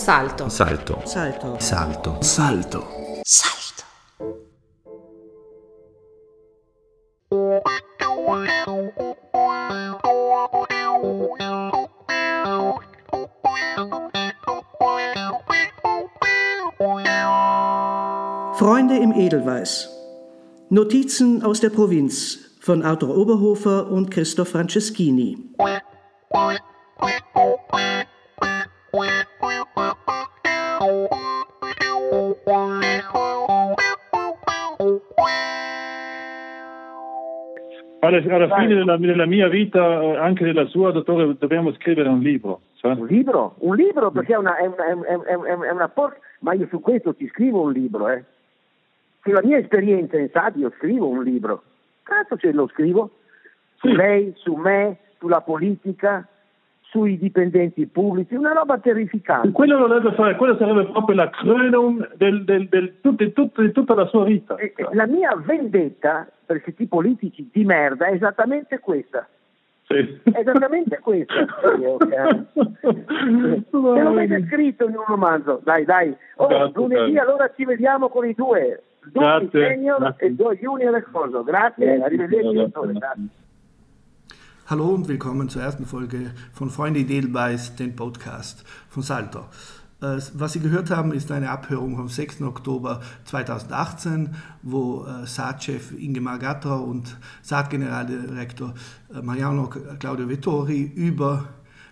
Salto. 0.00 0.48
Salto. 0.48 1.02
Salto. 1.04 1.56
Salto. 1.58 2.16
Salto. 2.22 2.86
Salto. 3.22 3.84
Freunde 18.54 18.96
im 18.96 19.12
Edelweiß. 19.12 19.90
Notizen 20.70 21.42
aus 21.42 21.60
der 21.60 21.68
Provinz 21.68 22.38
von 22.60 22.82
Arthur 22.82 23.18
Oberhofer 23.18 23.90
und 23.90 24.10
Christoph 24.10 24.48
Franceschini. 24.48 25.54
Alla, 38.18 38.34
alla 38.44 38.56
fine 38.56 38.74
della, 38.74 38.96
della 38.96 39.26
mia 39.26 39.48
vita, 39.48 40.00
eh, 40.02 40.16
anche 40.16 40.44
della 40.44 40.66
sua, 40.66 40.90
dottore, 40.92 41.36
dobbiamo 41.38 41.72
scrivere 41.74 42.08
un 42.08 42.20
libro. 42.20 42.60
sa? 42.74 42.88
Un 42.88 43.06
libro? 43.06 43.54
Un 43.58 43.76
libro 43.76 44.10
perché 44.10 44.34
è 44.34 44.36
una, 44.36 44.56
è 44.56 44.66
una, 44.66 44.86
è 44.86 44.92
una, 44.92 45.24
è 45.24 45.34
una- 45.34 45.66
è 45.66 45.70
una 45.70 45.88
por- 45.88 46.18
Ma 46.40 46.54
io 46.54 46.66
su 46.70 46.80
questo 46.80 47.14
ti 47.14 47.28
scrivo 47.28 47.60
un 47.62 47.72
libro, 47.72 48.08
eh. 48.08 48.24
Sulla 49.22 49.42
mia 49.42 49.58
esperienza 49.58 50.16
in 50.18 50.28
stadio 50.28 50.72
scrivo 50.78 51.06
un 51.08 51.22
libro. 51.22 51.62
Cazzo 52.02 52.36
ce 52.38 52.52
lo 52.52 52.66
scrivo? 52.68 53.10
Su 53.76 53.88
Sì. 53.88 53.94
lei, 53.94 54.32
su 54.36 54.54
me, 54.54 54.96
sulla 55.18 55.42
politica, 55.42 56.26
sui 56.90 57.18
dipendenti 57.18 57.86
pubblici, 57.86 58.34
una 58.34 58.52
roba 58.52 58.78
terrificante. 58.78 59.52
Quello 59.52 59.78
dovrebbe 59.78 60.12
fare, 60.14 60.34
quello 60.36 60.56
sarebbe 60.56 60.86
proprio 60.86 61.16
la 61.16 61.30
cronum 61.30 62.08
del, 62.16 62.44
del, 62.44 62.68
del, 62.68 63.00
tut- 63.00 63.16
di 63.22 63.32
tut- 63.32 63.60
di 63.60 63.70
tutta 63.72 63.94
la 63.94 64.06
sua 64.06 64.24
vita. 64.24 64.56
E- 64.56 64.72
e 64.76 64.88
La 64.92 65.06
mia 65.06 65.34
vendetta 65.36 66.26
per 66.44 66.60
questi 66.62 66.86
politici 66.86 67.48
di 67.52 67.64
merda 67.64 68.06
è 68.06 68.14
esattamente 68.14 68.80
questa. 68.80 69.26
Sì. 69.86 70.20
È 70.22 70.38
esattamente 70.38 70.98
questa. 71.00 71.34
Sì, 71.76 71.84
ok. 71.84 72.08
Te 72.50 73.64
l'ho 73.70 74.12
mai 74.12 74.46
scritto 74.48 74.86
in 74.88 74.96
un 74.96 75.04
romanzo. 75.06 75.60
Dai, 75.64 75.84
dai. 75.84 76.14
Oh, 76.36 76.46
Grazie, 76.46 76.72
lunedì 76.74 77.12
grazie. 77.12 77.18
allora 77.30 77.52
ci 77.56 77.64
vediamo 77.64 78.08
con 78.08 78.26
i 78.28 78.34
due. 78.34 78.82
Due 79.02 79.22
Grazie, 79.24 79.68
senior 79.68 79.98
grazie. 79.98 80.26
e 80.26 80.30
due 80.34 80.56
junior 80.58 80.94
e 80.96 81.02
cosa. 81.10 81.42
Grazie, 81.42 82.02
arrivederci. 82.02 82.52
dottore. 82.52 82.92
Grazie. 82.92 83.22
Hallo 84.70 84.90
und 84.90 85.08
willkommen 85.08 85.48
zur 85.48 85.62
ersten 85.62 85.84
Folge 85.84 86.30
von 86.52 86.70
Freunde 86.70 87.00
Edelweiß, 87.00 87.74
den 87.74 87.96
Podcast 87.96 88.62
von 88.88 89.02
Salto. 89.02 89.40
Äh, 90.00 90.18
Was 90.34 90.52
Sie 90.52 90.60
gehört 90.60 90.90
haben, 90.90 91.10
ist 91.10 91.32
eine 91.32 91.50
Abhörung 91.50 91.96
vom 91.96 92.08
6. 92.08 92.42
Oktober 92.42 93.00
2018, 93.24 94.36
wo 94.62 95.06
äh, 95.06 95.26
Saat-Chef 95.26 95.90
Ingemar 95.98 96.38
Gatter 96.38 96.84
und 96.84 97.16
Saat-Generaldirektor 97.42 98.74
äh, 99.12 99.20
Mariano 99.22 99.66
Claudio 99.98 100.28
Vettori 100.28 100.82
über, 100.82 101.48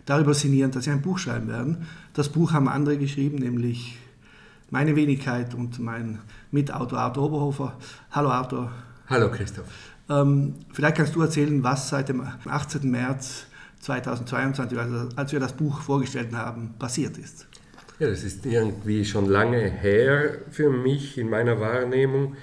darüber 0.06 0.32
sinnieren, 0.32 0.70
dass 0.70 0.84
sie 0.84 0.92
ein 0.92 1.02
Buch 1.02 1.18
schreiben 1.18 1.48
werden. 1.48 1.88
Das 2.14 2.28
Buch 2.28 2.52
haben 2.52 2.68
andere 2.68 2.96
geschrieben, 2.96 3.38
nämlich 3.38 3.98
meine 4.70 4.94
Wenigkeit 4.94 5.52
und 5.52 5.80
mein 5.80 6.20
Mitautor 6.52 7.00
Arthur 7.00 7.24
Oberhofer. 7.24 7.76
Hallo 8.12 8.30
Arthur. 8.30 8.70
Hallo 9.08 9.32
Christoph. 9.32 9.97
Ähm, 10.10 10.54
vielleicht 10.72 10.96
kannst 10.96 11.14
du 11.14 11.22
erzählen, 11.22 11.62
was 11.62 11.88
seit 11.90 12.08
dem 12.08 12.22
18. 12.46 12.90
März 12.90 13.46
2022, 13.80 14.78
also 14.78 15.08
als 15.16 15.32
wir 15.32 15.40
das 15.40 15.52
Buch 15.52 15.80
vorgestellt 15.80 16.32
haben, 16.32 16.74
passiert 16.78 17.18
ist. 17.18 17.46
Ja, 17.98 18.08
das 18.08 18.22
ist 18.22 18.46
irgendwie 18.46 19.04
schon 19.04 19.26
lange 19.26 19.58
her 19.58 20.38
für 20.50 20.70
mich 20.70 21.18
in 21.18 21.28
meiner 21.28 21.60
Wahrnehmung. 21.60 22.36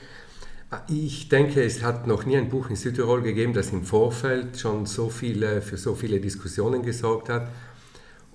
Ich 0.89 1.29
denke, 1.29 1.63
es 1.63 1.81
hat 1.81 2.07
noch 2.07 2.25
nie 2.25 2.35
ein 2.35 2.49
Buch 2.49 2.69
in 2.69 2.75
Südtirol 2.75 3.21
gegeben, 3.21 3.53
das 3.53 3.71
im 3.71 3.83
Vorfeld 3.83 4.59
schon 4.59 4.85
so 4.85 5.09
viele, 5.09 5.61
für 5.61 5.77
so 5.77 5.95
viele 5.95 6.19
Diskussionen 6.19 6.83
gesorgt 6.83 7.29
hat. 7.29 7.47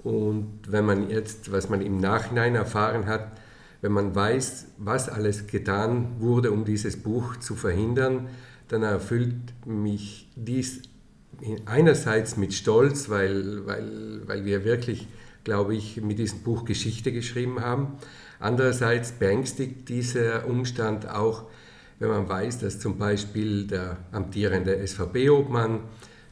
Und 0.03 0.61
wenn 0.67 0.87
man 0.87 1.11
jetzt, 1.11 1.53
was 1.53 1.69
man 1.69 1.83
im 1.83 1.99
Nachhinein 1.99 2.55
erfahren 2.55 3.07
hat, 3.07 3.33
wenn 3.83 3.93
man 3.93 4.15
weiß, 4.15 4.69
was 4.79 5.09
alles 5.09 5.47
getan 5.47 6.17
wurde, 6.21 6.53
um 6.53 6.65
dieses 6.65 7.03
Buch 7.03 7.37
zu 7.37 7.55
verhindern, 7.55 8.29
dann 8.71 8.85
erfüllt 8.85 9.35
mich 9.67 10.29
dies 10.37 10.83
einerseits 11.67 12.37
mit 12.37 12.55
Stolz, 12.55 13.09
weil, 13.09 13.67
weil, 13.67 14.23
weil 14.27 14.45
wir 14.45 14.65
wirklich, 14.65 15.09
glaube 15.43 15.75
ich, 15.75 16.01
mit 16.01 16.19
diesem 16.19 16.41
Buch 16.41 16.65
Geschichte 16.65 17.13
geschrieben 17.13 17.61
haben. 17.61 17.99
Andererseits 18.39 19.13
beängstigt 19.13 19.89
dieser 19.89 20.47
Umstand 20.47 21.09
auch, 21.09 21.45
wenn 21.99 22.11
man 22.11 22.29
weiß, 22.29 22.61
dass 22.61 22.79
zum 22.79 22.97
Beispiel 22.97 23.67
der 23.67 23.97
amtierende 24.13 24.87
SVP-Obmann, 24.87 25.81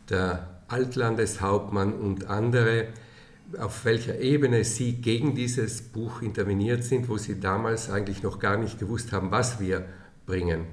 der 0.09 0.61
Altlandeshauptmann 0.69 1.93
und 1.93 2.27
andere, 2.27 2.89
auf 3.59 3.85
welcher 3.85 4.21
Ebene 4.21 4.63
sie 4.63 4.93
gegen 4.93 5.35
dieses 5.35 5.83
Buch 5.83 6.23
interveniert 6.23 6.85
sind, 6.85 7.09
wo 7.09 7.17
sie 7.17 7.41
damals 7.41 7.91
eigentlich 7.91 8.23
noch 8.23 8.39
gar 8.39 8.59
nicht 8.59 8.79
gewusst 8.79 9.13
haben, 9.13 9.31
was 9.31 9.59
wir 9.59 9.87
bringen. 10.27 10.67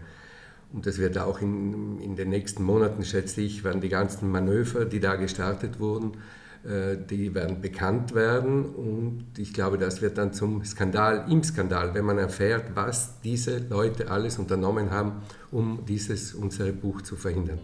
Und 0.75 0.85
das 0.85 0.97
wird 0.97 1.17
auch 1.17 1.39
in, 1.41 2.01
in 2.01 2.17
den 2.17 2.29
nächsten 2.29 2.61
Monaten, 2.61 3.05
schätze 3.05 3.39
ich, 3.39 3.63
werden 3.63 3.79
die 3.79 3.87
ganzen 3.87 4.29
Manöver, 4.29 4.83
die 4.83 4.99
da 4.99 5.15
gestartet 5.15 5.79
wurden, 5.79 6.17
äh, 6.65 6.97
die 6.97 7.33
werden 7.33 7.61
bekannt 7.61 8.13
werden. 8.13 8.65
Und 8.65 9.23
ich 9.37 9.53
glaube, 9.53 9.77
das 9.77 10.01
wird 10.01 10.17
dann 10.17 10.33
zum 10.33 10.65
Skandal 10.65 11.31
im 11.31 11.41
Skandal, 11.45 11.93
wenn 11.93 12.03
man 12.03 12.17
erfährt, 12.17 12.75
was 12.75 13.21
diese 13.21 13.59
Leute 13.59 14.11
alles 14.11 14.37
unternommen 14.37 14.91
haben, 14.91 15.21
um 15.49 15.85
dieses 15.87 16.33
unsere 16.33 16.73
Buch 16.73 17.01
zu 17.03 17.15
verhindern. 17.15 17.59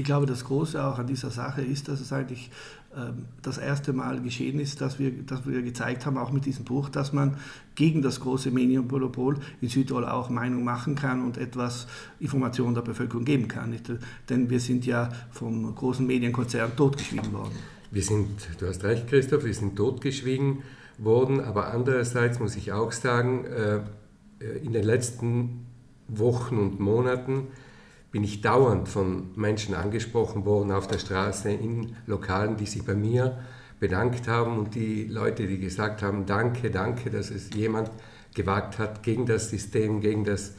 Ich 0.00 0.06
glaube, 0.06 0.24
das 0.24 0.46
Große 0.46 0.82
auch 0.82 0.98
an 0.98 1.06
dieser 1.06 1.30
Sache 1.30 1.60
ist, 1.60 1.88
dass 1.88 2.00
es 2.00 2.10
eigentlich 2.10 2.50
ähm, 2.96 3.26
das 3.42 3.58
erste 3.58 3.92
Mal 3.92 4.22
geschehen 4.22 4.58
ist, 4.58 4.80
dass 4.80 4.98
wir, 4.98 5.10
dass 5.10 5.46
wir 5.46 5.60
gezeigt 5.60 6.06
haben, 6.06 6.16
auch 6.16 6.32
mit 6.32 6.46
diesem 6.46 6.64
Buch, 6.64 6.88
dass 6.88 7.12
man 7.12 7.36
gegen 7.74 8.00
das 8.00 8.18
große 8.20 8.50
Medienmonopol 8.50 9.36
in 9.60 9.68
Südtirol 9.68 10.06
auch 10.06 10.30
Meinung 10.30 10.64
machen 10.64 10.94
kann 10.94 11.22
und 11.22 11.36
etwas 11.36 11.86
Information 12.18 12.72
der 12.72 12.80
Bevölkerung 12.80 13.26
geben 13.26 13.46
kann. 13.46 13.68
Nicht? 13.68 13.92
Denn 14.30 14.48
wir 14.48 14.58
sind 14.58 14.86
ja 14.86 15.10
vom 15.32 15.74
großen 15.74 16.06
Medienkonzern 16.06 16.74
totgeschwiegen 16.74 17.34
worden. 17.34 17.56
Wir 17.90 18.02
sind, 18.02 18.30
du 18.58 18.68
hast 18.68 18.82
recht, 18.82 19.06
Christoph, 19.06 19.44
wir 19.44 19.52
sind 19.52 19.76
totgeschwiegen 19.76 20.62
worden, 20.96 21.40
aber 21.40 21.74
andererseits 21.74 22.40
muss 22.40 22.56
ich 22.56 22.72
auch 22.72 22.92
sagen, 22.92 23.44
äh, 23.44 23.80
in 24.64 24.72
den 24.72 24.84
letzten 24.84 25.66
Wochen 26.08 26.56
und 26.56 26.80
Monaten 26.80 27.48
bin 28.12 28.24
ich 28.24 28.40
dauernd 28.40 28.88
von 28.88 29.30
Menschen 29.36 29.74
angesprochen 29.74 30.44
worden 30.44 30.72
auf 30.72 30.88
der 30.88 30.98
Straße, 30.98 31.50
in 31.50 31.94
Lokalen, 32.06 32.56
die 32.56 32.66
sich 32.66 32.84
bei 32.84 32.94
mir 32.94 33.38
bedankt 33.78 34.28
haben 34.28 34.58
und 34.58 34.74
die 34.74 35.04
Leute, 35.04 35.46
die 35.46 35.58
gesagt 35.58 36.02
haben, 36.02 36.26
danke, 36.26 36.70
danke, 36.70 37.10
dass 37.10 37.30
es 37.30 37.50
jemand 37.54 37.90
gewagt 38.34 38.78
hat, 38.78 39.02
gegen 39.02 39.26
das 39.26 39.50
System, 39.50 40.00
gegen 40.00 40.24
das 40.24 40.54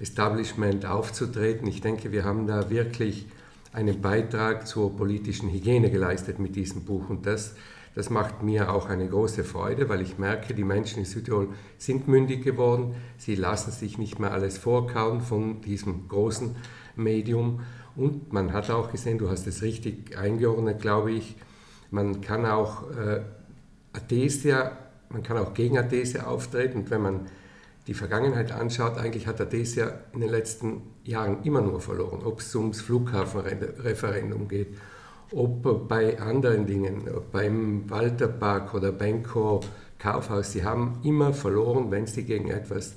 Establishment 0.00 0.86
aufzutreten. 0.86 1.68
Ich 1.68 1.80
denke, 1.80 2.12
wir 2.12 2.24
haben 2.24 2.46
da 2.46 2.70
wirklich 2.70 3.26
einen 3.72 4.00
Beitrag 4.00 4.66
zur 4.66 4.96
politischen 4.96 5.50
Hygiene 5.50 5.90
geleistet 5.90 6.38
mit 6.38 6.56
diesem 6.56 6.84
Buch 6.84 7.08
und 7.08 7.26
das, 7.26 7.54
das 7.94 8.10
macht 8.10 8.42
mir 8.42 8.72
auch 8.72 8.88
eine 8.88 9.08
große 9.08 9.44
Freude, 9.44 9.88
weil 9.88 10.02
ich 10.02 10.18
merke, 10.18 10.54
die 10.54 10.64
Menschen 10.64 11.00
in 11.00 11.04
Südtirol 11.04 11.48
sind 11.78 12.08
mündig 12.08 12.42
geworden, 12.42 12.94
sie 13.16 13.34
lassen 13.34 13.70
sich 13.70 13.98
nicht 13.98 14.18
mehr 14.18 14.32
alles 14.32 14.58
vorkauen 14.58 15.20
von 15.20 15.60
diesem 15.62 16.08
großen 16.08 16.56
Medium. 16.96 17.60
Und 17.94 18.32
man 18.32 18.52
hat 18.52 18.70
auch 18.70 18.90
gesehen, 18.90 19.18
du 19.18 19.28
hast 19.28 19.46
es 19.46 19.62
richtig 19.62 20.16
eingeordnet, 20.16 20.80
glaube 20.80 21.12
ich, 21.12 21.36
man 21.90 22.22
kann 22.22 22.46
auch 22.46 22.90
äh, 22.90 23.20
Athesia, 23.92 24.78
man 25.10 25.22
kann 25.22 25.36
auch 25.36 25.52
gegen 25.52 25.76
Athesia 25.76 26.24
auftreten. 26.24 26.78
Und 26.78 26.90
wenn 26.90 27.02
man 27.02 27.20
die 27.86 27.94
Vergangenheit 27.94 28.50
anschaut, 28.50 28.96
eigentlich 28.96 29.26
hat 29.26 29.40
Athesia 29.40 29.92
in 30.14 30.20
den 30.20 30.30
letzten 30.30 30.82
Jahren 31.04 31.42
immer 31.42 31.60
nur 31.60 31.80
verloren, 31.80 32.22
ob 32.24 32.40
es 32.40 32.54
ums 32.54 32.80
Flughafenreferendum 32.80 34.48
geht, 34.48 34.78
ob 35.32 35.88
bei 35.88 36.18
anderen 36.18 36.66
Dingen, 36.66 37.08
beim 37.30 37.90
Walterpark 37.90 38.72
oder 38.72 38.92
Benko 38.92 39.60
Kaufhaus, 39.98 40.52
sie 40.52 40.64
haben 40.64 41.00
immer 41.04 41.32
verloren, 41.32 41.90
wenn 41.90 42.06
sie 42.06 42.24
gegen 42.24 42.50
etwas 42.50 42.92
äh, 42.92 42.94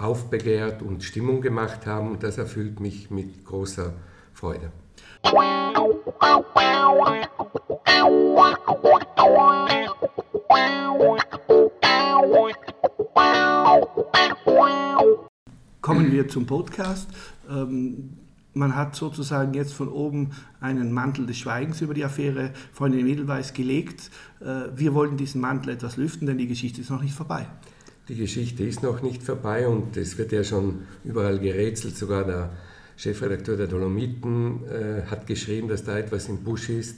aufbegehrt 0.00 0.82
und 0.82 1.02
Stimmung 1.02 1.40
gemacht 1.40 1.84
haben 1.86 2.12
und 2.12 2.22
das 2.22 2.38
erfüllt 2.38 2.78
mich 2.78 3.10
mit 3.10 3.44
großer 3.44 3.92
Freude. 4.32 4.70
Kommen 15.80 16.12
wir 16.12 16.28
zum 16.28 16.46
Podcast. 16.46 17.08
Ähm, 17.50 18.16
man 18.54 18.76
hat 18.76 18.94
sozusagen 18.94 19.54
jetzt 19.54 19.72
von 19.72 19.88
oben 19.88 20.30
einen 20.60 20.92
Mantel 20.92 21.26
des 21.26 21.38
Schweigens 21.38 21.80
über 21.80 21.94
die 21.94 22.04
Affäre 22.04 22.52
Freundin 22.72 23.06
Edelweiss 23.06 23.54
gelegt. 23.54 24.10
Äh, 24.40 24.76
wir 24.76 24.94
wollen 24.94 25.16
diesen 25.16 25.40
Mantel 25.40 25.70
etwas 25.70 25.96
lüften, 25.96 26.26
denn 26.26 26.38
die 26.38 26.48
Geschichte 26.48 26.80
ist 26.80 26.90
noch 26.90 27.02
nicht 27.02 27.14
vorbei. 27.14 27.46
Die 28.08 28.16
Geschichte 28.16 28.64
ist 28.64 28.82
noch 28.82 29.02
nicht 29.02 29.22
vorbei 29.22 29.68
und 29.68 29.96
es 29.96 30.16
wird 30.16 30.32
ja 30.32 30.42
schon 30.42 30.86
überall 31.04 31.38
gerätselt. 31.38 31.96
Sogar 31.96 32.24
der 32.24 32.50
Chefredakteur 32.96 33.56
der 33.56 33.66
Dolomiten 33.66 34.64
äh, 34.66 35.02
hat 35.06 35.26
geschrieben, 35.26 35.68
dass 35.68 35.84
da 35.84 35.98
etwas 35.98 36.28
im 36.28 36.42
Busch 36.42 36.70
ist, 36.70 36.96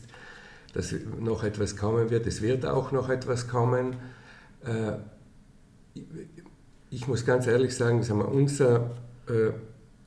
dass 0.72 0.94
noch 1.18 1.42
etwas 1.42 1.76
kommen 1.76 2.10
wird. 2.10 2.26
Es 2.26 2.42
wird 2.42 2.64
auch 2.64 2.92
noch 2.92 3.08
etwas 3.08 3.48
kommen. 3.48 3.96
Äh, 4.64 4.92
ich 6.90 7.08
muss 7.08 7.26
ganz 7.26 7.46
ehrlich 7.46 7.74
sagen, 7.74 8.02
sagen 8.02 8.20
wir, 8.20 8.28
unser 8.28 8.92
äh, 9.28 9.50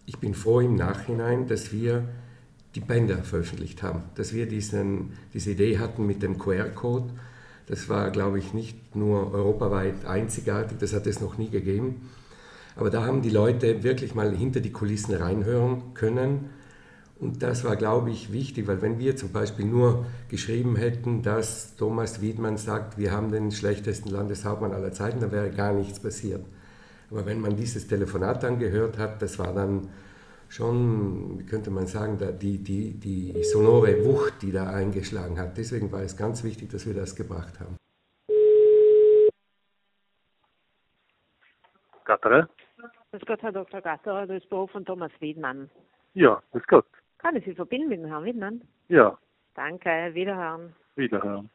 ich 0.06 0.18
bin 0.20 0.34
froh 0.34 0.60
im 0.60 0.76
Nachhinein, 0.76 1.48
dass 1.48 1.72
wir 1.72 2.04
die 2.76 2.82
Bänder 2.82 3.24
veröffentlicht 3.24 3.84
haben, 3.84 4.04
dass 4.16 4.34
wir 4.34 4.48
diesen, 4.48 5.14
diese 5.34 5.52
Idee 5.52 5.78
hatten 5.78 6.06
mit 6.06 6.24
dem 6.24 6.38
QR-Code. 6.38 7.12
Das 7.68 7.89
war, 7.89 8.10
glaube 8.12 8.39
ich, 8.39 8.54
nicht 8.54 8.95
nur 8.95 9.33
europaweit 9.33 10.06
einzigartig, 10.06 10.77
das 10.80 10.94
hat 10.94 11.07
es 11.07 11.21
noch 11.21 11.38
nie 11.38 11.50
gegeben. 11.50 12.10
Aber 12.75 12.89
da 12.89 13.06
haben 13.06 13.21
die 13.21 13.30
Leute 13.30 13.83
wirklich 13.83 14.15
mal 14.15 14.36
hinter 14.36 14.60
die 14.60 14.71
Kulissen 14.71 15.13
reinhören 15.13 15.94
können. 15.94 16.50
Und 17.19 17.42
das 17.42 17.63
war, 17.63 17.75
glaube 17.75 18.10
ich, 18.10 18.33
wichtig, 18.33 18.68
weil 18.68 18.81
wenn 18.81 19.00
wir 19.00 19.15
zum 19.15 19.31
Beispiel 19.31 19.65
nur 19.65 20.06
geschrieben 20.30 20.75
hätten, 20.75 21.21
dass 21.21 21.75
Thomas 21.77 22.19
Wiedmann 22.21 22.57
sagt, 22.57 22.98
wir 22.98 23.12
haben 23.12 23.31
den 23.31 23.51
schlechtesten 23.51 24.10
Landeshauptmann 24.10 24.74
aller 24.74 24.92
Zeiten, 24.92 25.21
dann 25.21 25.31
wäre 25.31 25.51
gar 25.51 25.74
nichts 25.74 26.00
passiert. 26.00 26.44
Aber 27.12 27.25
wenn 27.25 27.39
man 27.39 27.56
dieses 27.56 27.88
Telefonat 27.88 28.44
dann 28.44 28.60
gehört 28.60 28.98
hat, 28.98 29.21
das 29.21 29.39
war 29.39 29.54
dann 29.54 29.89
schon, 30.54 31.40
wie 31.40 31.46
könnte 31.46 31.72
man 31.72 31.88
sagen, 31.88 32.18
die, 32.40 32.64
die, 32.64 33.00
die 33.00 33.44
sonore 33.44 34.06
Wucht, 34.06 34.42
die 34.42 34.52
da 34.52 34.70
eingeschlagen 34.70 35.40
hat. 35.40 35.58
Deswegen 35.58 35.92
war 35.92 36.02
es 36.02 36.16
ganz 36.16 36.44
wichtig, 36.44 36.70
dass 36.70 36.86
wir 36.86 36.94
das 36.94 37.16
gebracht 37.16 37.60
haben. 37.60 37.78
Gatterer? 42.06 42.50
Grüß 43.12 43.22
Gott, 43.26 43.42
Herr 43.42 43.52
Dr. 43.52 43.82
Gatterer, 43.82 44.28
das 44.28 44.44
ist 44.44 44.50
Büro 44.50 44.68
von 44.68 44.86
Thomas 44.86 45.12
Wiedmann. 45.20 45.70
Ja, 46.14 46.42
grüß 46.52 46.64
Gott. 46.68 46.86
Kann 47.18 47.36
ich 47.36 47.46
Sie 47.46 47.56
verbinden 47.56 47.90
mit 47.90 48.00
dem 48.00 48.08
Herrn 48.08 48.26
Wiedmann? 48.26 48.62
Ja. 48.90 49.18
Danke, 49.56 50.14
wiederhören. 50.14 50.76
Wiederhören. 50.96 51.50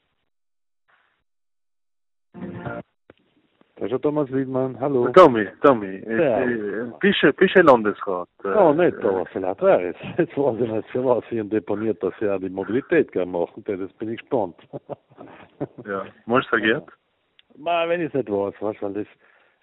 Das 3.81 3.93
ist 3.93 4.03
Thomas 4.03 4.29
Wiedmann, 4.33 4.79
hallo. 4.81 5.09
Tommy, 5.13 5.47
Tommy, 5.63 6.03
ja. 6.09 6.45
du, 6.45 6.93
bist 6.99 7.55
du 7.55 7.63
Landesrat? 7.63 8.29
Ja, 8.43 8.73
nicht, 8.73 8.97
aber 9.05 9.25
vielleicht 9.27 9.63
wäre 9.63 9.91
es. 9.91 9.97
Jetzt 10.19 10.37
weiß 10.37 10.61
ich 10.61 10.69
nicht, 10.69 10.89
für 10.89 11.05
was 11.05 11.23
ich 11.31 11.49
deponiert, 11.49 12.03
dass 12.03 12.13
auch 12.23 12.41
die 12.41 12.49
Mobilität 12.49 13.13
gerne 13.13 13.31
machen, 13.31 13.63
das 13.65 13.93
bin 13.93 14.13
ich 14.13 14.21
gespannt. 14.21 14.57
ja, 15.87 16.05
meinst 16.27 16.47
du 16.47 16.57
verkehrt? 16.57 16.89
Nein, 17.57 17.89
wenn 17.89 18.01
ich 18.01 18.09
es 18.09 18.15
nicht 18.15 18.29
weiß, 18.29 18.55
weißt, 18.61 18.83
weil 18.83 18.95
das, 18.95 19.07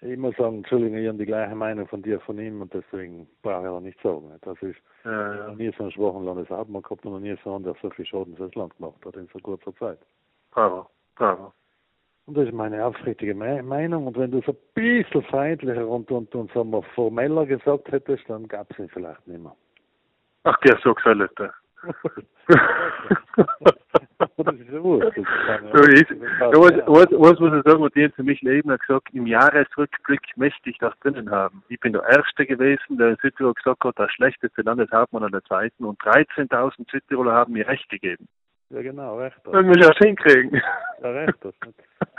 ich 0.00 0.16
muss 0.16 0.34
sagen, 0.36 0.58
Entschuldigung, 0.58 0.96
ich 0.96 1.08
habe 1.08 1.18
die 1.18 1.26
gleiche 1.26 1.54
Meinung 1.54 1.86
von 1.86 2.00
dir, 2.00 2.18
von 2.20 2.38
ihm 2.38 2.62
und 2.62 2.72
deswegen 2.72 3.28
brauche 3.42 3.64
ich 3.64 3.68
auch 3.68 3.80
nicht 3.80 4.00
sagen. 4.02 4.32
Das 4.40 4.56
ist 4.62 4.78
ja, 5.04 5.34
ja. 5.34 5.54
nie 5.54 5.70
so 5.76 5.82
einen 5.82 5.92
schwachen 5.92 6.24
Landeshauptmann 6.24 6.80
gehabt 6.80 7.04
und 7.04 7.12
noch 7.12 7.20
nie 7.20 7.36
so 7.44 7.54
einen, 7.54 7.64
der 7.64 7.74
so 7.82 7.90
viel 7.90 8.06
Schaden 8.06 8.34
für 8.34 8.44
das 8.44 8.54
Land 8.54 8.74
gemacht 8.78 9.04
hat 9.04 9.14
in 9.16 9.28
so 9.30 9.38
kurzer 9.40 9.74
Zeit. 9.76 9.98
Bravo, 10.52 10.86
bravo. 11.16 11.52
Und 12.26 12.36
das 12.36 12.46
ist 12.46 12.54
meine 12.54 12.84
aufrichtige 12.84 13.34
Meinung. 13.34 14.08
Und 14.08 14.18
wenn 14.18 14.32
du 14.32 14.38
es 14.38 14.48
ein 14.48 14.56
bisschen 14.74 15.22
freundlicher 15.24 15.86
und, 15.86 16.10
und, 16.10 16.34
und 16.34 16.52
sagen 16.52 16.70
wir, 16.70 16.82
formeller 16.94 17.46
gesagt 17.46 17.90
hättest, 17.92 18.28
dann 18.28 18.48
gab 18.48 18.70
es 18.72 18.78
ihn 18.78 18.88
vielleicht 18.88 19.26
nicht 19.28 19.42
mehr. 19.42 19.54
Ach, 20.42 20.56
der 20.58 20.76
so 20.82 20.92
gesagt, 20.92 21.40
das 24.36 24.54
ist 24.54 24.70
ja 24.72 24.82
wurscht. 24.82 25.16
So 25.72 25.82
ist, 25.84 26.10
was, 26.86 27.06
was 27.12 27.38
muss 27.38 27.52
ich 27.52 27.62
sagen, 27.64 27.82
und 27.82 27.94
die 27.94 28.08
für 28.08 28.24
mich 28.24 28.40
Leben 28.42 28.72
hat 28.72 28.80
gesagt, 28.80 29.08
im 29.12 29.26
Jahresrückblick 29.26 30.22
möchte 30.36 30.70
ich 30.70 30.78
das 30.78 30.98
drinnen 31.00 31.30
haben. 31.30 31.62
Ich 31.68 31.78
bin 31.78 31.92
der 31.92 32.02
Erste 32.04 32.46
gewesen, 32.46 32.98
der 32.98 33.10
in 33.10 33.16
Südtirol 33.22 33.54
gesagt 33.54 33.84
hat, 33.84 33.98
der 33.98 34.08
schlechteste 34.08 34.62
Landeshauptmann 34.62 35.22
an 35.22 35.32
der 35.32 35.44
Zweiten 35.44 35.84
und 35.84 36.00
13.000 36.00 36.90
Südtiroler 36.90 37.34
haben 37.34 37.52
mir 37.52 37.68
Recht 37.68 37.88
gegeben. 37.88 38.26
Ja, 38.70 38.82
genau, 38.82 39.18
recht. 39.18 39.36
Dann 39.44 39.66
muss 39.66 39.76
ich 39.76 39.86
auch 39.86 39.98
hinkriegen. 39.98 40.60
Ja, 41.02 41.10
recht. 41.10 41.34
Das 41.40 41.54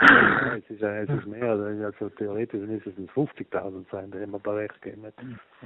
ja, 0.00 0.54
es, 0.56 0.70
ist, 0.70 0.82
es 0.82 1.10
ist 1.10 1.26
mehr, 1.26 1.50
also 1.50 2.08
theoretisch 2.10 2.60
müssen 2.60 3.04
es 3.04 3.10
50.000 3.14 3.84
sein, 3.90 4.10
die 4.10 4.18
immer 4.18 4.38
da 4.38 4.52
recht 4.52 4.80
geben. 4.80 5.04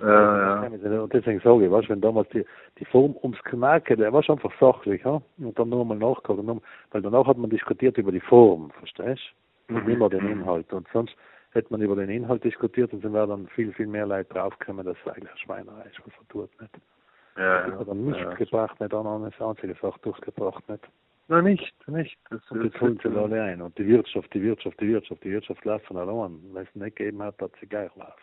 Ja, 0.00 0.62
ja. 0.62 1.02
Und 1.02 1.12
deswegen 1.12 1.40
sage 1.40 1.66
ich, 1.66 1.70
weißt, 1.70 1.88
wenn 1.88 2.00
damals 2.00 2.28
die, 2.30 2.44
die 2.78 2.84
Form 2.86 3.14
ums 3.22 3.42
Knacken, 3.44 3.98
der 3.98 4.12
war 4.12 4.22
schon 4.22 4.38
einfach 4.38 4.52
sachlich, 4.58 5.04
ha? 5.04 5.22
und 5.38 5.58
dann 5.58 5.68
nochmal 5.68 5.98
nachgucken, 5.98 6.60
weil 6.90 7.02
danach 7.02 7.26
hat 7.26 7.36
man 7.36 7.50
diskutiert 7.50 7.98
über 7.98 8.10
die 8.10 8.20
Form, 8.20 8.70
verstehst 8.78 9.22
du? 9.68 9.76
Und 9.76 9.86
nicht 9.86 9.98
mehr 9.98 10.08
den 10.08 10.26
Inhalt. 10.28 10.72
Und 10.72 10.88
sonst 10.92 11.14
hätte 11.52 11.68
man 11.70 11.82
über 11.82 11.96
den 11.96 12.08
Inhalt 12.08 12.42
diskutiert 12.42 12.92
und 12.92 13.04
dann 13.04 13.12
wäre 13.12 13.28
dann 13.28 13.46
viel, 13.48 13.72
viel 13.72 13.86
mehr 13.86 14.06
Leute 14.06 14.32
draufgekommen, 14.34 14.84
dass 14.84 14.96
es 15.04 15.12
eigentlich 15.12 15.30
eine 15.30 15.38
Schweinerei 15.38 15.84
ist, 15.84 16.00
was 16.04 16.14
er 16.18 16.28
tut, 16.28 16.60
nicht? 16.60 16.74
Ja, 17.36 17.66
das 17.66 17.80
hat 17.80 17.88
er 17.88 17.94
nicht 17.94 18.20
ja. 18.20 18.34
gebracht, 18.34 18.78
nicht 18.80 18.92
noch 18.92 19.04
eine 19.06 19.32
einzige 19.48 19.74
Sache 19.74 19.98
durchgebracht, 20.02 20.68
nicht? 20.68 20.88
Nein, 21.28 21.44
nicht, 21.44 21.88
nicht. 21.88 22.18
Das 22.30 22.40
und 22.50 22.64
jetzt 22.64 22.80
holen 22.80 22.98
sie 23.02 23.08
alle 23.08 23.42
ein. 23.42 23.62
Und 23.62 23.78
die 23.78 23.86
Wirtschaft, 23.86 24.32
die 24.34 24.42
Wirtschaft, 24.42 24.78
die 24.80 24.88
Wirtschaft, 24.88 25.24
die 25.24 25.30
Wirtschaft 25.30 25.64
läuft 25.64 25.86
von 25.86 25.96
allein. 25.96 26.38
Wenn 26.52 26.64
es 26.64 26.74
nicht 26.74 26.96
gegeben 26.96 27.22
hat, 27.22 27.40
hat 27.40 27.52
sie 27.60 27.66
gleich 27.66 27.94
laufen. 27.96 28.20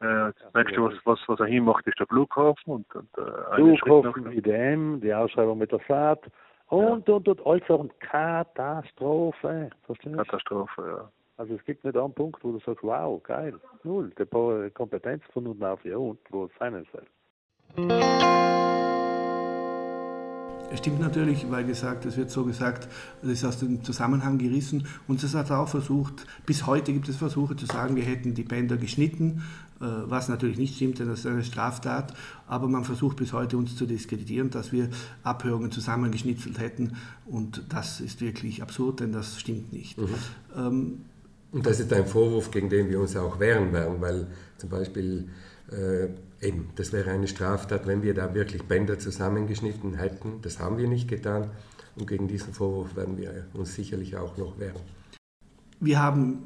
Ja, 0.00 0.32
das 0.32 0.54
nächste, 0.54 0.82
was, 0.82 0.94
was, 1.04 1.18
was 1.26 1.40
er 1.40 1.46
hinmacht, 1.46 1.86
ist 1.86 1.98
der 1.98 2.06
Flughafen 2.06 2.72
und, 2.72 2.94
und 2.94 3.08
äh, 3.18 3.76
Flughafen, 3.76 4.32
IDM, 4.32 5.00
die 5.02 5.12
Ausschreibung 5.12 5.58
mit 5.58 5.70
der 5.72 5.80
Saat 5.86 6.22
und, 6.68 7.06
ja. 7.06 7.14
und, 7.14 7.28
und, 7.28 7.46
alles 7.46 7.68
auch 7.68 7.80
eine 7.80 7.90
Katastrophe. 7.98 9.70
Verstehst 9.84 10.14
du? 10.14 10.16
Katastrophe, 10.16 10.82
ja. 10.86 11.10
Also 11.36 11.54
es 11.54 11.64
gibt 11.64 11.84
nicht 11.84 11.96
einen 11.96 12.14
Punkt, 12.14 12.42
wo 12.44 12.52
du 12.52 12.58
sagst, 12.60 12.82
wow, 12.82 13.22
geil, 13.22 13.54
null, 13.82 14.10
die 14.18 14.70
Kompetenz 14.70 15.22
von 15.32 15.46
unten 15.46 15.64
auf 15.64 15.84
ja 15.84 15.96
und 15.96 16.18
wo 16.30 16.44
es 16.44 16.50
sein 16.58 16.86
soll. 16.92 17.06
Es 20.72 20.78
stimmt 20.78 21.00
natürlich, 21.00 21.50
weil 21.50 21.64
gesagt, 21.64 22.04
es 22.04 22.16
wird 22.16 22.30
so 22.30 22.44
gesagt, 22.44 22.88
das 23.22 23.30
ist 23.30 23.44
aus 23.44 23.58
dem 23.58 23.84
Zusammenhang 23.84 24.38
gerissen. 24.38 24.86
Und 25.06 25.22
es 25.22 25.34
hat 25.34 25.50
auch 25.50 25.68
versucht, 25.68 26.26
bis 26.46 26.66
heute 26.66 26.92
gibt 26.92 27.08
es 27.08 27.16
Versuche 27.16 27.56
zu 27.56 27.66
sagen, 27.66 27.96
wir 27.96 28.04
hätten 28.04 28.34
die 28.34 28.42
Bänder 28.42 28.76
geschnitten, 28.76 29.42
äh, 29.80 29.84
was 29.84 30.28
natürlich 30.28 30.58
nicht 30.58 30.76
stimmt, 30.76 30.98
denn 30.98 31.08
das 31.08 31.20
ist 31.20 31.26
eine 31.26 31.44
Straftat. 31.44 32.14
Aber 32.46 32.68
man 32.68 32.84
versucht 32.84 33.16
bis 33.16 33.32
heute 33.32 33.56
uns 33.56 33.76
zu 33.76 33.86
diskreditieren, 33.86 34.50
dass 34.50 34.72
wir 34.72 34.88
Abhörungen 35.22 35.70
zusammengeschnitzelt 35.70 36.58
hätten. 36.58 36.96
Und 37.26 37.64
das 37.68 38.00
ist 38.00 38.20
wirklich 38.20 38.62
absurd, 38.62 39.00
denn 39.00 39.12
das 39.12 39.38
stimmt 39.38 39.72
nicht. 39.72 39.98
Mhm. 39.98 40.08
Ähm, 40.56 41.00
und 41.52 41.66
das 41.66 41.80
ist 41.80 41.92
ein 41.92 42.06
Vorwurf, 42.06 42.50
gegen 42.50 42.68
den 42.68 42.88
wir 42.90 43.00
uns 43.00 43.16
auch 43.16 43.40
wehren 43.40 43.72
werden, 43.72 44.00
weil 44.00 44.28
zum 44.56 44.70
Beispiel 44.70 45.28
äh, 45.72 46.08
eben, 46.40 46.70
das 46.76 46.92
wäre 46.92 47.10
eine 47.10 47.28
Straftat, 47.28 47.86
wenn 47.86 48.02
wir 48.02 48.14
da 48.14 48.34
wirklich 48.34 48.62
Bänder 48.64 48.98
zusammengeschnitten 48.98 49.94
hätten. 49.94 50.40
Das 50.42 50.58
haben 50.58 50.78
wir 50.78 50.88
nicht 50.88 51.08
getan 51.08 51.50
und 51.96 52.06
gegen 52.06 52.28
diesen 52.28 52.54
Vorwurf 52.54 52.96
werden 52.96 53.16
wir 53.16 53.46
uns 53.54 53.74
sicherlich 53.74 54.16
auch 54.16 54.36
noch 54.36 54.58
wehren. 54.58 54.80
Wir 55.80 56.00
haben 56.00 56.38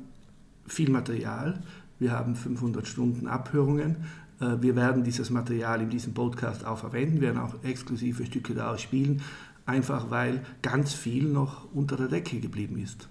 viel 0.67 0.91
Material, 0.91 1.63
wir 1.99 2.13
haben 2.13 2.37
500 2.37 2.87
Stunden 2.87 3.27
Abhörungen. 3.27 3.97
Äh, 4.41 4.57
wir 4.61 4.77
werden 4.77 5.05
dieses 5.05 5.31
Material 5.31 5.81
in 5.81 5.91
diesem 5.91 6.15
Podcast 6.15 6.65
auch 6.65 6.79
verwenden, 6.79 7.21
werden 7.21 7.39
auch 7.39 7.55
exklusive 7.63 8.27
Stücke 8.27 8.55
daraus 8.55 8.83
spielen, 8.83 9.23
einfach 9.67 10.11
weil 10.11 10.45
ganz 10.63 10.93
viel 10.93 11.25
noch 11.25 11.73
unter 11.73 11.97
der 11.97 12.09
Decke 12.09 12.41
geblieben 12.41 12.79
ist. 12.79 13.09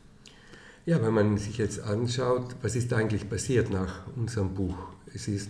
Ja, 0.85 1.01
wenn 1.01 1.13
man 1.13 1.37
sich 1.37 1.57
jetzt 1.57 1.81
anschaut, 1.81 2.57
was 2.61 2.75
ist 2.75 2.91
eigentlich 2.91 3.29
passiert 3.29 3.69
nach 3.69 4.05
unserem 4.17 4.53
Buch? 4.53 4.75
Es 5.13 5.29
ist 5.29 5.49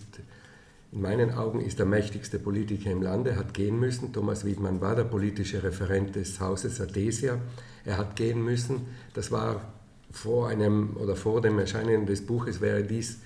in 0.93 1.01
meinen 1.01 1.31
Augen 1.31 1.59
ist 1.59 1.79
der 1.79 1.87
mächtigste 1.87 2.37
Politiker 2.37 2.91
im 2.91 3.01
Lande, 3.01 3.35
hat 3.35 3.53
gehen 3.53 3.79
müssen. 3.79 4.13
Thomas 4.13 4.45
Wiedmann 4.45 4.79
war 4.79 4.95
der 4.95 5.05
politische 5.05 5.63
Referent 5.63 6.15
des 6.15 6.39
Hauses 6.39 6.79
Adesia. 6.79 7.39
Er 7.83 7.97
hat 7.97 8.15
gehen 8.15 8.43
müssen. 8.43 8.81
Das 9.13 9.31
war 9.31 9.73
vor 10.11 10.49
einem 10.49 10.95
oder 10.97 11.15
vor 11.15 11.41
dem 11.41 11.57
Erscheinen 11.57 12.05
des 12.05 12.25
Buches 12.25 12.61
wäre 12.61 12.83
dies, 12.83 13.19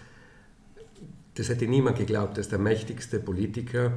das 1.35 1.49
hätte 1.49 1.67
niemand 1.67 1.97
geglaubt, 1.97 2.37
dass 2.37 2.49
der 2.49 2.57
mächtigste 2.57 3.19
Politiker 3.19 3.91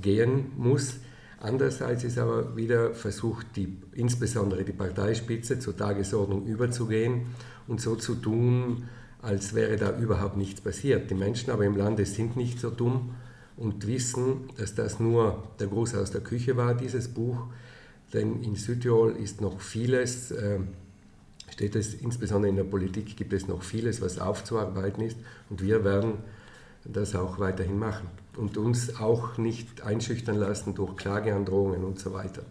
gehen 0.00 0.52
muss. 0.56 0.94
Andererseits 1.40 2.04
ist 2.04 2.16
aber 2.16 2.56
wieder 2.56 2.94
versucht, 2.94 3.48
die, 3.56 3.76
insbesondere 3.92 4.64
die 4.64 4.72
Parteispitze 4.72 5.58
zur 5.58 5.76
Tagesordnung 5.76 6.46
überzugehen 6.46 7.26
und 7.66 7.80
so 7.80 7.96
zu 7.96 8.14
tun, 8.14 8.84
als 9.24 9.54
wäre 9.54 9.76
da 9.76 9.96
überhaupt 9.98 10.36
nichts 10.36 10.60
passiert. 10.60 11.10
Die 11.10 11.14
Menschen 11.14 11.50
aber 11.50 11.64
im 11.64 11.76
Lande 11.76 12.04
sind 12.04 12.36
nicht 12.36 12.60
so 12.60 12.70
dumm 12.70 13.14
und 13.56 13.86
wissen, 13.86 14.50
dass 14.56 14.74
das 14.74 15.00
nur 15.00 15.42
der 15.58 15.68
Gruß 15.68 15.94
aus 15.94 16.10
der 16.10 16.20
Küche 16.20 16.56
war, 16.56 16.74
dieses 16.74 17.08
Buch. 17.08 17.46
Denn 18.12 18.42
in 18.42 18.56
Südtirol 18.56 19.16
ist 19.16 19.40
noch 19.40 19.60
vieles, 19.60 20.30
äh, 20.30 20.58
steht 21.50 21.74
es 21.74 21.94
insbesondere 21.94 22.50
in 22.50 22.56
der 22.56 22.64
Politik, 22.64 23.16
gibt 23.16 23.32
es 23.32 23.48
noch 23.48 23.62
vieles, 23.62 24.00
was 24.00 24.18
aufzuarbeiten 24.18 25.02
ist. 25.02 25.16
Und 25.50 25.62
wir 25.62 25.84
werden 25.84 26.14
das 26.84 27.14
auch 27.14 27.38
weiterhin 27.38 27.78
machen 27.78 28.08
und 28.36 28.58
uns 28.58 28.96
auch 28.96 29.38
nicht 29.38 29.82
einschüchtern 29.82 30.36
lassen 30.36 30.74
durch 30.74 30.96
Klageandrohungen 30.96 31.84
und 31.84 31.98
so 31.98 32.12
weiter. 32.12 32.42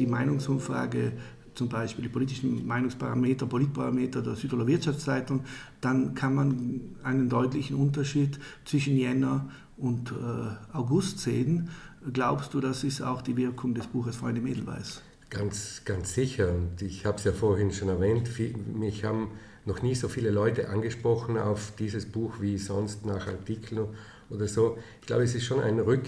Die 0.00 0.06
Meinungsumfrage, 0.06 1.12
zum 1.54 1.68
Beispiel 1.68 2.04
die 2.04 2.08
politischen 2.08 2.66
Meinungsparameter, 2.66 3.46
Politparameter 3.46 4.22
der 4.22 4.34
Südtiroler 4.34 4.66
Wirtschaftszeitung, 4.66 5.44
dann 5.80 6.14
kann 6.14 6.34
man 6.34 6.80
einen 7.02 7.28
deutlichen 7.28 7.76
Unterschied 7.76 8.38
zwischen 8.64 8.96
Jänner 8.96 9.50
und 9.76 10.12
äh, 10.12 10.74
August 10.76 11.18
sehen. 11.18 11.70
Glaubst 12.12 12.54
du, 12.54 12.60
das 12.60 12.84
ist 12.84 13.02
auch 13.02 13.22
die 13.22 13.36
Wirkung 13.36 13.74
des 13.74 13.86
Buches 13.86 14.16
Freunde 14.16 14.40
Mädelweiß? 14.40 15.02
Ganz, 15.28 15.82
ganz 15.84 16.14
sicher. 16.14 16.52
Und 16.52 16.82
ich 16.82 17.04
habe 17.04 17.18
es 17.18 17.24
ja 17.24 17.32
vorhin 17.32 17.72
schon 17.72 17.88
erwähnt, 17.88 18.30
mich 18.74 19.04
haben 19.04 19.28
noch 19.66 19.82
nie 19.82 19.94
so 19.94 20.08
viele 20.08 20.30
Leute 20.30 20.70
angesprochen 20.70 21.36
auf 21.36 21.72
dieses 21.78 22.06
Buch 22.06 22.40
wie 22.40 22.58
sonst 22.58 23.04
nach 23.04 23.26
Artikeln 23.26 23.86
oder 24.30 24.48
so. 24.48 24.78
Ich 25.00 25.06
glaube, 25.06 25.24
es 25.24 25.34
ist 25.34 25.44
schon 25.44 25.60
ein, 25.60 25.78
Rück, 25.78 26.06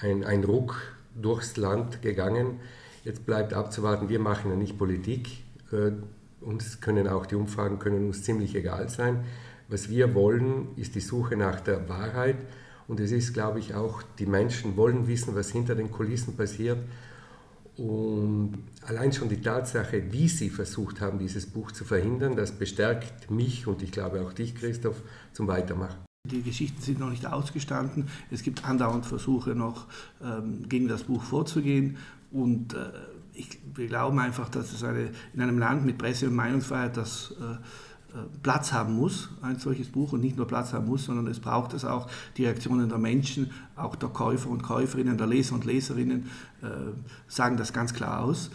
ein, 0.00 0.24
ein 0.24 0.44
Ruck 0.44 0.76
durchs 1.14 1.56
Land 1.56 2.02
gegangen. 2.02 2.60
Jetzt 3.08 3.24
bleibt 3.24 3.54
abzuwarten, 3.54 4.10
wir 4.10 4.18
machen 4.18 4.50
ja 4.50 4.56
nicht 4.58 4.76
Politik. 4.76 5.42
Äh, 5.72 5.92
uns 6.42 6.82
können 6.82 7.08
auch 7.08 7.24
die 7.24 7.36
Umfragen 7.36 7.78
können 7.78 8.06
uns 8.06 8.22
ziemlich 8.22 8.54
egal 8.54 8.90
sein. 8.90 9.24
Was 9.68 9.88
wir 9.88 10.14
wollen, 10.14 10.68
ist 10.76 10.94
die 10.94 11.00
Suche 11.00 11.34
nach 11.34 11.60
der 11.60 11.88
Wahrheit. 11.88 12.36
Und 12.86 13.00
es 13.00 13.10
ist, 13.10 13.32
glaube 13.32 13.60
ich, 13.60 13.74
auch, 13.74 14.02
die 14.18 14.26
Menschen 14.26 14.76
wollen 14.76 15.08
wissen, 15.08 15.34
was 15.34 15.48
hinter 15.48 15.74
den 15.74 15.90
Kulissen 15.90 16.36
passiert. 16.36 16.76
Und 17.78 18.58
allein 18.86 19.10
schon 19.14 19.30
die 19.30 19.40
Tatsache, 19.40 20.12
wie 20.12 20.28
sie 20.28 20.50
versucht 20.50 21.00
haben, 21.00 21.18
dieses 21.18 21.46
Buch 21.46 21.72
zu 21.72 21.86
verhindern, 21.86 22.36
das 22.36 22.52
bestärkt 22.52 23.30
mich 23.30 23.66
und 23.66 23.80
ich 23.82 23.90
glaube 23.90 24.20
auch 24.20 24.34
dich, 24.34 24.54
Christoph, 24.54 25.00
zum 25.32 25.48
Weitermachen. 25.48 25.96
Die 26.30 26.42
Geschichten 26.42 26.82
sind 26.82 27.00
noch 27.00 27.08
nicht 27.08 27.24
ausgestanden. 27.24 28.08
Es 28.30 28.42
gibt 28.42 28.66
andauernd 28.66 29.06
Versuche 29.06 29.54
noch 29.54 29.86
ähm, 30.22 30.68
gegen 30.68 30.88
das 30.88 31.04
Buch 31.04 31.22
vorzugehen. 31.22 31.96
Und 32.30 32.74
äh, 32.74 32.90
ich, 33.32 33.58
wir 33.74 33.86
glauben 33.86 34.18
einfach, 34.18 34.48
dass 34.48 34.72
es 34.72 34.82
eine, 34.82 35.10
in 35.32 35.40
einem 35.40 35.58
Land 35.58 35.84
mit 35.84 35.98
Presse- 35.98 36.26
und 36.26 36.34
Meinungsfreiheit 36.34 36.96
das 36.96 37.34
äh, 37.40 37.56
äh, 38.14 38.22
Platz 38.42 38.72
haben 38.72 38.94
muss, 38.94 39.28
ein 39.42 39.58
solches 39.58 39.88
Buch, 39.88 40.12
und 40.12 40.20
nicht 40.20 40.36
nur 40.36 40.46
Platz 40.46 40.72
haben 40.72 40.86
muss, 40.86 41.04
sondern 41.04 41.26
es 41.26 41.40
braucht 41.40 41.74
es 41.74 41.84
auch. 41.84 42.08
Die 42.36 42.44
Reaktionen 42.44 42.88
der 42.88 42.98
Menschen, 42.98 43.50
auch 43.76 43.96
der 43.96 44.08
Käufer 44.08 44.48
und 44.48 44.62
Käuferinnen, 44.62 45.18
der 45.18 45.26
Leser 45.26 45.54
und 45.54 45.64
Leserinnen 45.64 46.30
äh, 46.62 46.66
sagen 47.28 47.56
das 47.56 47.72
ganz 47.72 47.92
klar 47.92 48.20
aus. 48.22 48.50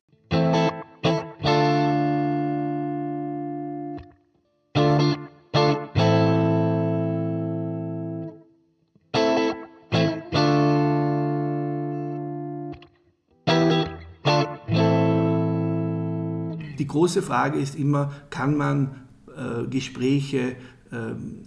Die 16.80 16.88
große 16.88 17.22
Frage 17.22 17.60
ist 17.60 17.75
immer, 17.75 18.13
kann 18.30 18.58
man 18.58 19.03
äh, 19.36 19.68
Gespräche, 19.68 20.56
äh, 20.92 20.96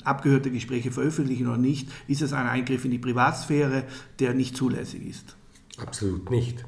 abgehörte 0.04 0.50
Gespräche 0.50 0.90
veröffentlichen 0.90 1.46
oder 1.46 1.58
nicht? 1.58 1.88
Ist 2.08 2.22
es 2.22 2.32
ein 2.32 2.46
Eingriff 2.46 2.84
in 2.84 2.90
die 2.90 2.98
Privatsphäre, 2.98 3.84
der 4.18 4.34
nicht 4.34 4.56
zulässig 4.56 5.06
ist? 5.06 5.36
Absolut 5.78 6.30
nicht. 6.30 6.64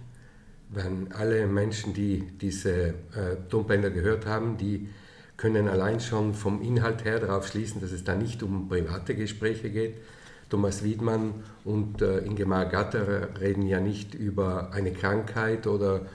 Wenn 0.71 1.13
alle 1.13 1.47
Menschen, 1.47 1.95
die 1.95 2.25
diese 2.41 2.89
äh, 2.89 2.95
Tonbänder 3.49 3.91
gehört 3.91 4.27
haben, 4.27 4.59
die 4.59 4.89
können 5.39 5.69
allein 5.69 6.01
schon 6.01 6.35
vom 6.35 6.61
Inhalt 6.61 7.05
her 7.05 7.21
darauf 7.21 7.47
schließen, 7.47 7.81
dass 7.81 7.93
es 7.93 8.05
da 8.05 8.15
nicht 8.15 8.43
um 8.43 8.69
private 8.69 9.15
Gespräche 9.15 9.71
geht. 9.71 9.95
Thomas 10.51 10.83
Wiedmann 10.83 11.35
und 11.65 12.03
äh, 12.03 12.19
Ingemar 12.19 12.67
Gatter 12.67 13.29
reden 13.41 13.63
ja 13.63 13.81
nicht 13.81 14.15
über 14.15 14.73
eine 14.73 14.93
Krankheit 14.93 15.67
oder 15.67 16.07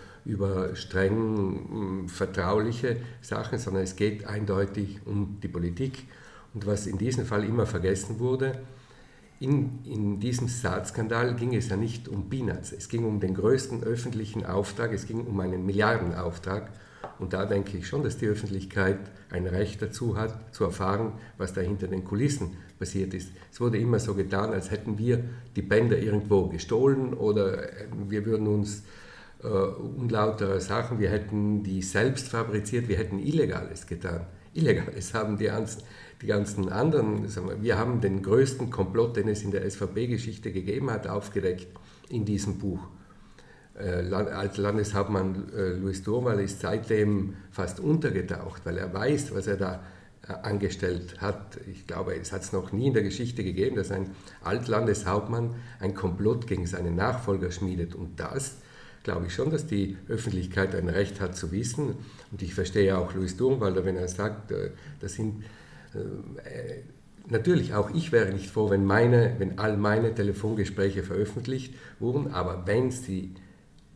streng 0.73 2.03
mm, 2.03 2.07
vertrauliche 2.07 2.97
Sachen, 3.21 3.59
sondern 3.59 3.83
es 3.83 3.95
geht 3.95 4.25
eindeutig 4.25 4.99
um 5.05 5.37
die 5.41 5.47
Politik. 5.47 6.05
Und 6.53 6.65
was 6.67 6.87
in 6.87 6.97
diesem 6.97 7.25
Fall 7.25 7.43
immer 7.43 7.65
vergessen 7.65 8.19
wurde, 8.19 8.59
in, 9.39 9.79
in 9.83 10.19
diesem 10.19 10.47
Staatsskandal 10.47 11.35
ging 11.35 11.53
es 11.53 11.67
ja 11.67 11.75
nicht 11.75 12.07
um 12.07 12.29
Peanuts, 12.29 12.71
es 12.71 12.87
ging 12.87 13.03
um 13.03 13.19
den 13.19 13.33
größten 13.33 13.83
öffentlichen 13.83 14.45
Auftrag, 14.45 14.93
es 14.93 15.05
ging 15.05 15.25
um 15.25 15.39
einen 15.39 15.65
Milliardenauftrag. 15.65 16.69
Und 17.19 17.33
da 17.33 17.45
denke 17.45 17.77
ich 17.77 17.87
schon, 17.87 18.03
dass 18.03 18.17
die 18.17 18.27
Öffentlichkeit 18.27 18.99
ein 19.29 19.45
Recht 19.45 19.81
dazu 19.81 20.17
hat, 20.17 20.53
zu 20.55 20.63
erfahren, 20.63 21.13
was 21.37 21.53
da 21.53 21.61
hinter 21.61 21.87
den 21.87 22.05
Kulissen 22.05 22.51
passiert 22.79 23.13
ist. 23.13 23.31
Es 23.51 23.59
wurde 23.59 23.77
immer 23.77 23.99
so 23.99 24.13
getan, 24.13 24.53
als 24.53 24.71
hätten 24.71 24.97
wir 24.97 25.23
die 25.55 25.61
Bänder 25.61 25.97
irgendwo 25.97 26.47
gestohlen 26.47 27.13
oder 27.13 27.63
äh, 27.63 27.87
wir 28.07 28.25
würden 28.25 28.47
uns 28.47 28.83
äh, 29.43 29.47
unlautere 29.47 30.61
Sachen. 30.61 30.99
Wir 30.99 31.09
hätten 31.09 31.63
die 31.63 31.81
selbst 31.81 32.29
fabriziert, 32.29 32.87
wir 32.87 32.97
hätten 32.97 33.19
Illegales 33.19 33.87
getan. 33.87 34.25
Illegales 34.53 35.13
haben 35.13 35.37
die, 35.37 35.49
die 36.21 36.27
ganzen 36.27 36.69
anderen, 36.69 37.23
wir, 37.23 37.61
wir 37.61 37.77
haben 37.77 38.01
den 38.01 38.21
größten 38.21 38.69
Komplott, 38.69 39.17
den 39.17 39.27
es 39.27 39.43
in 39.43 39.51
der 39.51 39.69
SVP-Geschichte 39.69 40.51
gegeben 40.51 40.91
hat, 40.91 41.07
aufgedeckt 41.07 41.67
in 42.09 42.25
diesem 42.25 42.59
Buch. 42.59 42.79
Äh, 43.75 44.13
als 44.13 44.57
Landeshauptmann 44.57 45.51
äh, 45.55 45.69
Louis 45.73 46.03
Durmal 46.03 46.39
ist 46.39 46.59
seitdem 46.59 47.35
fast 47.49 47.79
untergetaucht, 47.79 48.65
weil 48.65 48.77
er 48.77 48.93
weiß, 48.93 49.33
was 49.33 49.47
er 49.47 49.57
da 49.57 49.83
äh, 50.27 50.33
angestellt 50.33 51.21
hat. 51.21 51.57
Ich 51.71 51.87
glaube, 51.87 52.15
es 52.15 52.31
hat 52.31 52.43
es 52.43 52.53
noch 52.53 52.71
nie 52.71 52.87
in 52.87 52.93
der 52.93 53.03
Geschichte 53.03 53.43
gegeben, 53.43 53.75
dass 53.75 53.91
ein 53.91 54.11
Altlandeshauptmann 54.43 55.55
ein 55.79 55.95
Komplott 55.95 56.45
gegen 56.45 56.67
seinen 56.67 56.95
Nachfolger 56.95 57.51
schmiedet. 57.51 57.95
Und 57.95 58.19
das 58.19 58.57
glaube 59.03 59.27
ich 59.27 59.33
schon, 59.33 59.51
dass 59.51 59.67
die 59.67 59.97
Öffentlichkeit 60.07 60.73
ein 60.75 60.89
Recht 60.89 61.21
hat 61.21 61.35
zu 61.35 61.51
wissen. 61.51 61.95
Und 62.31 62.41
ich 62.41 62.55
verstehe 62.55 62.97
auch 62.97 63.13
Louis 63.13 63.37
Durmwalder, 63.37 63.85
wenn 63.85 63.97
er 63.97 64.07
sagt, 64.07 64.51
äh, 64.51 64.71
das 64.99 65.13
sind 65.13 65.43
äh, 65.93 66.79
natürlich 67.27 67.73
auch 67.73 67.93
ich 67.93 68.11
wäre 68.11 68.31
nicht 68.31 68.49
froh, 68.49 68.69
wenn 68.69 68.85
meine, 68.85 69.35
wenn 69.37 69.59
all 69.59 69.77
meine 69.77 70.13
Telefongespräche 70.13 71.03
veröffentlicht 71.03 71.75
wurden, 71.99 72.31
aber 72.31 72.65
wenn 72.65 72.91
sie, 72.91 73.33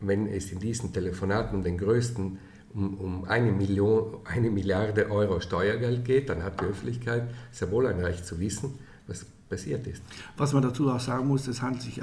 wenn 0.00 0.26
es 0.26 0.52
in 0.52 0.60
diesen 0.60 0.92
Telefonaten 0.92 1.56
um 1.56 1.64
den 1.64 1.78
größten 1.78 2.38
um, 2.74 2.98
um 2.98 3.24
eine, 3.24 3.50
Million, 3.50 4.18
eine 4.24 4.50
Milliarde 4.50 5.10
Euro 5.10 5.40
Steuergeld 5.40 6.04
geht, 6.04 6.28
dann 6.28 6.42
hat 6.42 6.60
die 6.60 6.66
Öffentlichkeit 6.66 7.28
sehr 7.50 7.70
wohl 7.70 7.86
ein 7.86 7.98
Recht 7.98 8.26
zu 8.26 8.38
wissen, 8.40 8.78
was 9.06 9.24
passiert 9.48 9.86
ist. 9.86 10.02
Was 10.36 10.52
man 10.52 10.62
dazu 10.62 10.90
auch 10.90 11.00
sagen 11.00 11.26
muss, 11.26 11.48
es 11.48 11.62
handelt 11.62 11.82
sich 11.82 12.02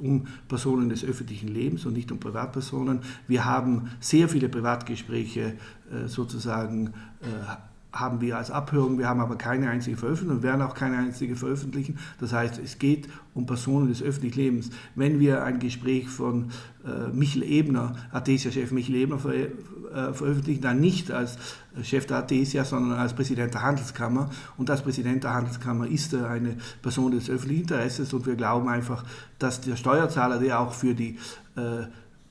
um 0.00 0.26
Personen 0.48 0.88
des 0.88 1.04
öffentlichen 1.04 1.48
Lebens 1.48 1.86
und 1.86 1.92
nicht 1.92 2.10
um 2.12 2.18
Privatpersonen. 2.18 3.00
Wir 3.28 3.44
haben 3.44 3.90
sehr 4.00 4.28
viele 4.28 4.48
Privatgespräche 4.48 5.54
äh, 5.90 6.08
sozusagen 6.08 6.88
äh, 7.20 7.71
haben 7.92 8.20
wir 8.20 8.38
als 8.38 8.50
Abhörung, 8.50 8.98
wir 8.98 9.08
haben 9.08 9.20
aber 9.20 9.36
keine 9.36 9.68
einzige 9.68 9.96
veröffentlicht 9.96 10.38
und 10.38 10.42
werden 10.42 10.62
auch 10.62 10.74
keine 10.74 10.96
einzige 10.96 11.36
veröffentlichen. 11.36 11.98
Das 12.20 12.32
heißt, 12.32 12.58
es 12.58 12.78
geht 12.78 13.08
um 13.34 13.44
Personen 13.44 13.88
des 13.88 14.02
öffentlichen 14.02 14.38
Lebens. 14.38 14.70
Wenn 14.94 15.20
wir 15.20 15.44
ein 15.44 15.58
Gespräch 15.58 16.08
von 16.08 16.50
äh, 16.86 17.08
Michel 17.12 17.42
Ebner, 17.42 17.94
Athesia-Chef 18.12 18.70
Michel 18.72 18.94
Ebner, 18.94 19.18
ver, 19.18 19.34
äh, 19.34 20.12
veröffentlichen, 20.14 20.62
dann 20.62 20.80
nicht 20.80 21.10
als 21.10 21.36
Chef 21.82 22.06
der 22.06 22.18
Athesia, 22.18 22.64
sondern 22.64 22.98
als 22.98 23.12
Präsident 23.12 23.52
der 23.52 23.62
Handelskammer. 23.62 24.30
Und 24.56 24.70
als 24.70 24.82
Präsident 24.82 25.24
der 25.24 25.34
Handelskammer 25.34 25.86
ist 25.86 26.14
er 26.14 26.30
eine 26.30 26.56
Person 26.80 27.12
des 27.12 27.28
öffentlichen 27.28 27.62
Interesses 27.62 28.12
und 28.14 28.24
wir 28.26 28.36
glauben 28.36 28.68
einfach, 28.68 29.04
dass 29.38 29.60
der 29.60 29.76
Steuerzahler, 29.76 30.38
der 30.38 30.60
auch 30.60 30.72
für 30.72 30.94
die 30.94 31.18
äh, 31.56 31.84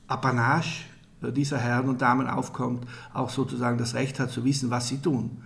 Apanage 0.07 0.85
dieser 1.29 1.57
Herren 1.57 1.89
und 1.89 2.01
Damen 2.01 2.27
aufkommt, 2.27 2.87
auch 3.13 3.29
sozusagen 3.29 3.77
das 3.77 3.93
Recht 3.93 4.19
hat 4.19 4.31
zu 4.31 4.43
wissen, 4.43 4.71
was 4.71 4.87
sie 4.87 4.97
tun. 4.97 5.37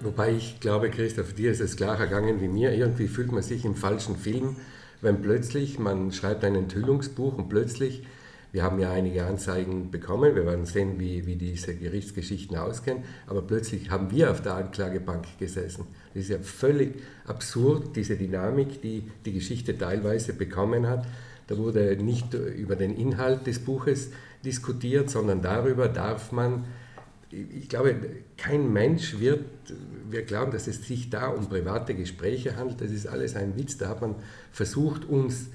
Wobei 0.00 0.32
ich 0.32 0.60
glaube, 0.60 0.90
Christoph, 0.90 1.34
dir 1.34 1.50
ist 1.50 1.60
es 1.60 1.76
klar 1.76 1.98
ergangen 1.98 2.40
wie 2.40 2.48
mir. 2.48 2.72
Irgendwie 2.72 3.08
fühlt 3.08 3.32
man 3.32 3.42
sich 3.42 3.64
im 3.64 3.74
falschen 3.74 4.16
Film, 4.16 4.56
wenn 5.00 5.22
plötzlich 5.22 5.78
man 5.78 6.12
schreibt 6.12 6.44
ein 6.44 6.54
Enthüllungsbuch 6.54 7.36
und 7.36 7.48
plötzlich 7.48 8.04
Wir 8.50 8.62
haben 8.62 8.78
ja 8.78 8.90
einige 8.90 9.26
Anzeigen 9.26 9.90
bekommen, 9.90 10.34
wir 10.34 10.46
werden 10.46 10.64
sehen, 10.64 10.98
wie, 10.98 11.26
wie 11.26 11.36
diese 11.36 11.74
Gerichtsgeschichten 11.74 12.56
ausgehen, 12.56 13.04
aber 13.26 13.42
plötzlich 13.42 13.90
haben 13.90 14.10
wir 14.10 14.30
auf 14.30 14.40
der 14.40 14.54
Anklagebank 14.54 15.26
gesessen. 15.38 15.84
Das 16.14 16.22
ist 16.22 16.30
ja 16.30 16.38
völlig 16.38 16.94
absurd, 17.26 17.94
diese 17.94 18.16
Dynamik, 18.16 18.80
die 18.80 19.10
die 19.26 19.32
Geschichte 19.32 19.76
teilweise 19.76 20.32
bekommen 20.32 20.86
hat. 20.86 21.06
Da 21.46 21.58
wurde 21.58 21.96
nicht 21.96 22.32
über 22.32 22.76
den 22.76 22.96
Inhalt 22.96 23.46
des 23.46 23.58
Buches 23.58 24.10
diskutiert, 24.44 25.10
sondern 25.10 25.42
darüber 25.42 25.88
darf 25.88 26.32
man, 26.32 26.64
ich 27.30 27.68
glaube, 27.68 27.96
kein 28.38 28.72
Mensch 28.72 29.20
wird, 29.20 29.44
wir 30.08 30.22
glauben, 30.22 30.52
dass 30.52 30.66
es 30.68 30.86
sich 30.86 31.10
da 31.10 31.28
um 31.28 31.46
private 31.48 31.94
Gespräche 31.94 32.56
handelt, 32.56 32.80
das 32.80 32.90
ist 32.90 33.06
alles 33.06 33.36
ein 33.36 33.58
Witz, 33.58 33.76
da 33.76 33.88
hat 33.88 34.00
man 34.00 34.14
versucht, 34.52 35.04
uns 35.04 35.48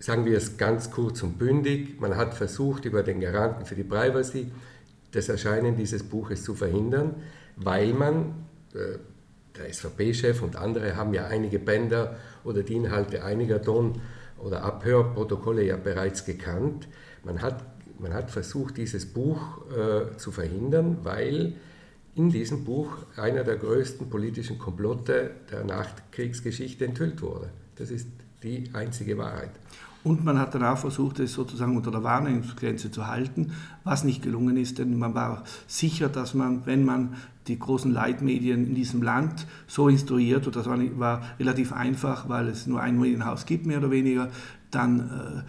sagen 0.00 0.24
wir 0.24 0.36
es 0.36 0.56
ganz 0.56 0.90
kurz 0.90 1.22
und 1.22 1.38
bündig, 1.38 2.00
man 2.00 2.16
hat 2.16 2.34
versucht, 2.34 2.86
über 2.86 3.02
den 3.02 3.20
Garanten 3.20 3.66
für 3.66 3.74
die 3.74 3.84
Privacy 3.84 4.50
das 5.12 5.28
Erscheinen 5.28 5.76
dieses 5.76 6.02
Buches 6.02 6.42
zu 6.42 6.54
verhindern, 6.54 7.16
weil 7.56 7.92
man, 7.92 8.46
äh, 8.74 8.98
der 9.56 9.72
SVP-Chef 9.72 10.42
und 10.42 10.56
andere 10.56 10.96
haben 10.96 11.12
ja 11.12 11.26
einige 11.26 11.58
Bänder 11.58 12.16
oder 12.44 12.62
die 12.62 12.76
Inhalte 12.76 13.24
einiger 13.24 13.60
Ton- 13.60 14.00
oder 14.38 14.62
Abhörprotokolle 14.62 15.64
ja 15.64 15.76
bereits 15.76 16.24
gekannt. 16.24 16.88
Man 17.24 17.42
hat, 17.42 17.62
man 17.98 18.14
hat 18.14 18.30
versucht, 18.30 18.78
dieses 18.78 19.04
Buch 19.04 19.40
äh, 19.70 20.16
zu 20.16 20.30
verhindern, 20.30 20.98
weil 21.02 21.54
in 22.14 22.30
diesem 22.30 22.64
Buch 22.64 22.98
einer 23.16 23.44
der 23.44 23.56
größten 23.56 24.08
politischen 24.08 24.58
Komplotte 24.58 25.32
der 25.50 25.64
Nachkriegsgeschichte 25.64 26.86
enthüllt 26.86 27.20
wurde. 27.20 27.50
Das 27.76 27.90
ist 27.90 28.08
die 28.42 28.70
einzige 28.72 29.18
Wahrheit. 29.18 29.50
Und 30.02 30.24
man 30.24 30.38
hat 30.38 30.54
dann 30.54 30.64
auch 30.64 30.78
versucht, 30.78 31.20
es 31.20 31.34
sozusagen 31.34 31.76
unter 31.76 31.90
der 31.90 32.02
Wahrnehmungsgrenze 32.02 32.90
zu 32.90 33.06
halten, 33.06 33.52
was 33.84 34.02
nicht 34.02 34.22
gelungen 34.22 34.56
ist, 34.56 34.78
denn 34.78 34.98
man 34.98 35.14
war 35.14 35.44
sicher, 35.66 36.08
dass 36.08 36.32
man, 36.32 36.64
wenn 36.64 36.84
man 36.84 37.16
die 37.48 37.58
großen 37.58 37.92
Leitmedien 37.92 38.66
in 38.66 38.74
diesem 38.74 39.02
Land 39.02 39.46
so 39.66 39.88
instruiert, 39.88 40.46
und 40.46 40.56
das 40.56 40.66
war, 40.66 40.78
war 40.98 41.22
relativ 41.38 41.72
einfach, 41.72 42.28
weil 42.28 42.48
es 42.48 42.66
nur 42.66 42.80
ein 42.80 42.98
Medienhaus 42.98 43.44
gibt, 43.44 43.66
mehr 43.66 43.78
oder 43.78 43.90
weniger, 43.90 44.30
dann 44.70 45.00
äh, 45.00 45.42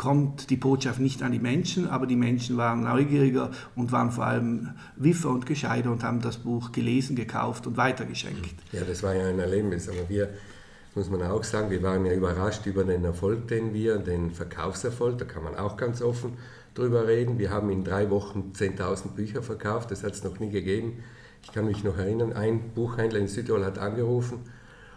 kommt 0.00 0.48
die 0.48 0.56
Botschaft 0.56 0.98
nicht 0.98 1.22
an 1.22 1.32
die 1.32 1.38
Menschen, 1.38 1.86
aber 1.86 2.06
die 2.06 2.16
Menschen 2.16 2.56
waren 2.56 2.84
neugieriger 2.84 3.50
und 3.76 3.92
waren 3.92 4.10
vor 4.10 4.24
allem 4.24 4.70
wiffer 4.96 5.28
und 5.28 5.44
gescheiter 5.44 5.90
und 5.92 6.02
haben 6.02 6.22
das 6.22 6.38
Buch 6.38 6.72
gelesen, 6.72 7.16
gekauft 7.16 7.66
und 7.66 7.76
weitergeschenkt. 7.76 8.54
Ja, 8.72 8.80
das 8.82 9.02
war 9.02 9.14
ja 9.14 9.28
ein 9.28 9.38
Erlebnis, 9.38 9.90
aber 9.90 10.08
wir 10.08 10.30
muss 10.96 11.10
man 11.10 11.22
auch 11.22 11.44
sagen, 11.44 11.70
wir 11.70 11.82
waren 11.82 12.04
ja 12.04 12.12
überrascht 12.12 12.66
über 12.66 12.84
den 12.84 13.04
Erfolg, 13.04 13.48
den 13.48 13.72
wir, 13.72 13.98
den 13.98 14.32
Verkaufserfolg, 14.32 15.18
da 15.18 15.24
kann 15.24 15.44
man 15.44 15.56
auch 15.56 15.76
ganz 15.76 16.02
offen 16.02 16.36
drüber 16.74 17.06
reden. 17.06 17.38
Wir 17.38 17.50
haben 17.50 17.70
in 17.70 17.84
drei 17.84 18.10
Wochen 18.10 18.52
10.000 18.56 19.14
Bücher 19.14 19.42
verkauft, 19.42 19.90
das 19.90 20.02
hat 20.02 20.12
es 20.12 20.24
noch 20.24 20.40
nie 20.40 20.50
gegeben. 20.50 21.02
Ich 21.42 21.52
kann 21.52 21.66
mich 21.66 21.84
noch 21.84 21.96
erinnern, 21.96 22.32
ein 22.32 22.70
Buchhändler 22.74 23.20
in 23.20 23.28
Südtirol 23.28 23.64
hat 23.64 23.78
angerufen 23.78 24.40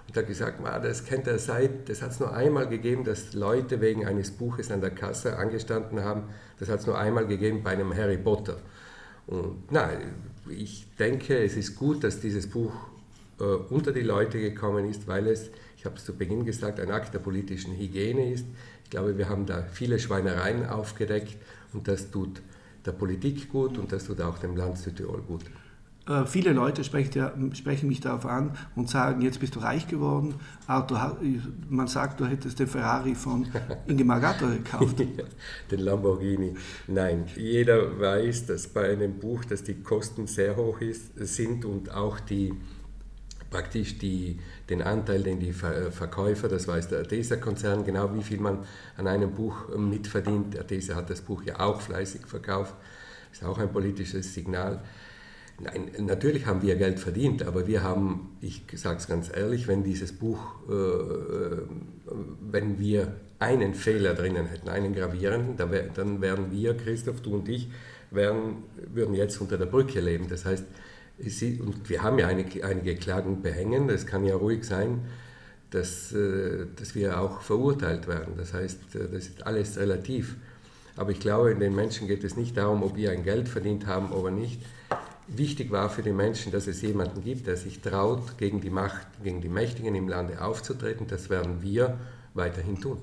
und 0.08 0.18
hat 0.18 0.28
gesagt, 0.28 0.60
das 0.84 1.06
kennt 1.06 1.28
er 1.28 1.40
seit, 1.40 1.88
das 1.90 2.02
hat 2.02 2.12
es 2.12 2.20
nur 2.20 2.34
einmal 2.34 2.68
gegeben, 2.68 3.04
dass 3.04 3.34
Leute 3.34 3.80
wegen 3.80 4.06
eines 4.06 4.32
Buches 4.32 4.72
an 4.72 4.82
der 4.82 4.92
Kasse 4.92 5.38
angestanden 5.38 6.04
haben. 6.04 6.24
Das 6.60 6.70
hat 6.70 6.82
es 6.82 6.88
nur 6.88 6.98
einmal 6.98 7.28
gegeben 7.28 7.62
bei 7.64 7.72
einem 7.72 7.96
Harry 7.96 8.18
Potter. 8.18 8.58
Und 9.28 9.64
na, 9.72 9.90
ich 10.50 10.88
denke, 10.98 11.38
es 11.44 11.56
ist 11.56 11.76
gut, 11.76 12.04
dass 12.04 12.20
dieses 12.20 12.50
Buch 12.50 12.74
äh, 13.44 13.74
unter 13.74 13.92
die 13.92 14.02
Leute 14.02 14.40
gekommen 14.40 14.90
ist, 14.90 15.08
weil 15.08 15.28
es 15.28 15.52
ich 15.84 15.86
habe 15.86 15.98
es 15.98 16.06
zu 16.06 16.16
Beginn 16.16 16.46
gesagt, 16.46 16.80
ein 16.80 16.92
Akt 16.92 17.14
der 17.14 17.20
politischen 17.20 17.76
Hygiene 17.76 18.32
ist. 18.32 18.46
Ich 18.86 18.90
glaube, 18.90 19.18
wir 19.18 19.28
haben 19.28 19.46
da 19.46 19.64
viele 19.64 20.00
Schweinereien 20.00 20.66
aufgedeckt 20.66 21.36
und 21.74 21.90
das 21.90 22.10
tut 22.10 22.42
der 22.86 22.94
Politik 22.94 23.50
gut 23.52 23.78
und 23.78 23.92
das 23.92 24.06
tut 24.06 24.22
auch 24.22 24.38
dem 24.38 24.56
Land 24.56 24.78
Südtirol 24.78 25.22
gut. 25.24 25.44
Äh, 26.08 26.26
viele 26.26 26.54
Leute 26.54 26.86
sprechen, 26.86 27.12
ja, 27.18 27.34
sprechen, 27.54 27.90
mich 27.90 28.00
darauf 28.00 28.26
an 28.26 28.58
und 28.78 28.90
sagen, 28.90 29.22
jetzt 29.24 29.42
bist 29.42 29.58
du 29.58 29.60
reich 29.60 29.86
geworden. 29.90 30.36
Arthur, 30.68 31.18
man 31.70 31.88
sagt, 31.88 32.22
du 32.22 32.28
hättest 32.28 32.60
den 32.60 32.68
Ferrari 32.68 33.14
von 33.14 33.48
Ingemar 33.86 34.22
Gatter 34.22 34.52
gekauft. 34.52 34.96
den 35.72 35.80
Lamborghini. 35.80 36.54
Nein, 36.88 37.26
jeder 37.36 38.00
weiß, 38.00 38.46
dass 38.46 38.70
bei 38.70 38.90
einem 38.90 39.20
Buch, 39.20 39.44
dass 39.44 39.64
die 39.64 39.84
Kosten 39.84 40.28
sehr 40.28 40.56
hoch 40.56 40.80
ist, 40.80 41.18
sind 41.18 41.66
und 41.66 41.92
auch 41.94 42.22
die, 42.22 42.54
praktisch 43.54 44.00
die, 44.00 44.40
den 44.68 44.82
Anteil, 44.82 45.22
den 45.22 45.40
die 45.40 45.54
Verkäufer, 45.54 46.48
das 46.48 46.68
weiß 46.68 46.88
der 46.88 47.02
Adesa-Konzern, 47.02 47.86
genau 47.86 48.16
wie 48.16 48.24
viel 48.24 48.40
man 48.40 48.66
an 48.98 49.08
einem 49.08 49.32
Buch 49.32 49.70
mitverdient. 49.78 50.60
Adesa 50.60 50.96
hat 50.96 51.12
das 51.12 51.22
Buch 51.22 51.44
ja 51.44 51.60
auch 51.60 51.80
fleißig 51.80 52.26
verkauft, 52.26 52.74
ist 53.32 53.44
auch 53.44 53.60
ein 53.60 53.72
politisches 53.72 54.34
Signal. 54.34 54.82
Nein, 55.60 55.92
natürlich 56.00 56.48
haben 56.48 56.64
wir 56.64 56.76
Geld 56.78 57.00
verdient, 57.00 57.44
aber 57.44 57.68
wir 57.68 57.84
haben, 57.84 58.38
ich 58.42 58.64
sage 58.74 58.98
es 58.98 59.08
ganz 59.08 59.30
ehrlich, 59.32 59.68
wenn 59.68 59.84
dieses 59.84 60.14
Buch, 60.14 60.40
äh, 60.68 60.74
äh, 60.74 61.62
wenn 62.42 62.80
wir 62.80 63.18
einen 63.38 63.76
Fehler 63.76 64.16
drinnen 64.16 64.48
hätten, 64.48 64.68
einen 64.68 64.96
gravierenden, 64.96 65.58
dann 65.94 66.22
wären 66.22 66.52
wir, 66.52 66.76
Christoph, 66.76 67.22
du 67.22 67.36
und 67.36 67.48
ich, 67.48 67.70
wären, 68.10 68.64
würden 68.92 69.14
jetzt 69.14 69.40
unter 69.42 69.60
der 69.60 69.68
Brücke 69.68 70.00
leben. 70.00 70.28
Das 70.28 70.44
heißt, 70.44 70.66
und 71.62 71.90
wir 71.90 72.04
haben 72.04 72.20
ja 72.20 72.28
einige, 72.28 72.66
einige 72.66 72.96
Klagen 72.96 73.42
behängen, 73.42 73.90
es 73.90 74.06
kann 74.06 74.26
ja 74.26 74.36
ruhig 74.36 74.64
sein, 74.64 75.02
dass, 75.72 76.12
äh, 76.14 76.68
dass 76.76 76.96
wir 76.96 77.20
auch 77.20 77.42
verurteilt 77.42 78.08
werden. 78.08 78.34
Das 78.38 78.54
heißt, 78.54 78.96
äh, 78.96 79.10
das 79.12 79.28
ist 79.28 79.46
alles 79.46 79.78
relativ. 79.78 80.36
Aber 80.96 81.12
ich 81.12 81.20
glaube, 81.20 81.52
in 81.52 81.60
den 81.60 81.74
Menschen 81.74 82.08
geht 82.08 82.24
es 82.24 82.38
nicht 82.38 82.56
darum, 82.56 82.84
ob 82.84 82.96
wir 82.96 83.12
ein 83.12 83.24
Geld 83.24 83.50
verdient 83.50 83.88
haben 83.88 84.12
oder 84.12 84.30
nicht. 84.30 84.62
Wichtig 85.28 85.72
war 85.72 85.90
für 85.90 86.04
die 86.04 86.12
Menschen, 86.12 86.52
dass 86.52 86.68
es 86.68 86.82
jemanden 86.82 87.24
gibt, 87.24 87.48
der 87.48 87.58
sich 87.58 87.80
traut, 87.80 88.38
gegen 88.38 88.62
die 88.62 88.70
Macht, 88.70 89.08
gegen 89.24 89.42
die 89.42 89.50
Mächtigen 89.50 89.96
im 89.96 90.08
Lande 90.08 90.42
aufzutreten. 90.42 91.08
Das 91.08 91.30
werden 91.30 91.62
wir 91.62 91.98
weiterhin 92.34 92.80
tun. 92.80 93.00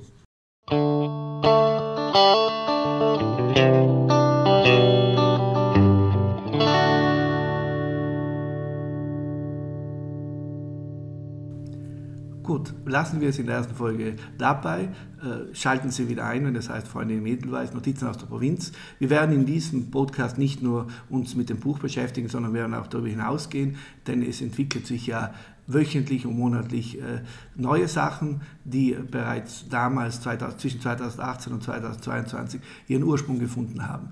Gut, 12.61 12.75
lassen 12.85 13.23
wir 13.23 13.31
es 13.31 13.39
in 13.39 13.47
der 13.47 13.57
ersten 13.57 13.75
Folge 13.75 14.17
dabei. 14.37 14.91
Äh, 15.23 15.55
schalten 15.55 15.91
Sie 15.91 16.11
wieder 16.11 16.27
ein, 16.27 16.45
wenn 16.45 16.53
das 16.53 16.69
heißt 16.69 16.87
Freunde 16.87 17.15
im 17.15 17.25
Edelweiß, 17.25 17.73
Notizen 17.73 18.07
aus 18.07 18.19
der 18.19 18.27
Provinz. 18.27 18.73
Wir 18.99 19.09
werden 19.09 19.35
in 19.35 19.47
diesem 19.47 19.91
Podcast 19.91 20.37
nicht 20.37 20.63
nur 20.63 20.89
uns 21.09 21.35
mit 21.35 21.49
dem 21.49 21.59
Buch 21.59 21.79
beschäftigen, 21.79 22.29
sondern 22.29 22.53
werden 22.53 22.75
auch 22.75 22.87
darüber 22.87 23.09
hinausgehen, 23.09 23.77
denn 24.07 24.23
es 24.23 24.43
entwickelt 24.43 24.87
sich 24.87 25.07
ja 25.07 25.33
wöchentlich 25.67 26.27
und 26.27 26.37
monatlich 26.37 27.01
äh, 27.01 27.23
neue 27.57 27.89
Sachen, 27.89 28.43
die 28.65 28.95
bereits 29.11 29.67
damals 29.71 30.21
2000, 30.21 30.61
zwischen 30.61 30.81
2018 30.83 31.55
und 31.55 31.63
2022 31.63 32.61
ihren 32.89 33.05
Ursprung 33.05 33.39
gefunden 33.39 33.89
haben. 33.89 34.11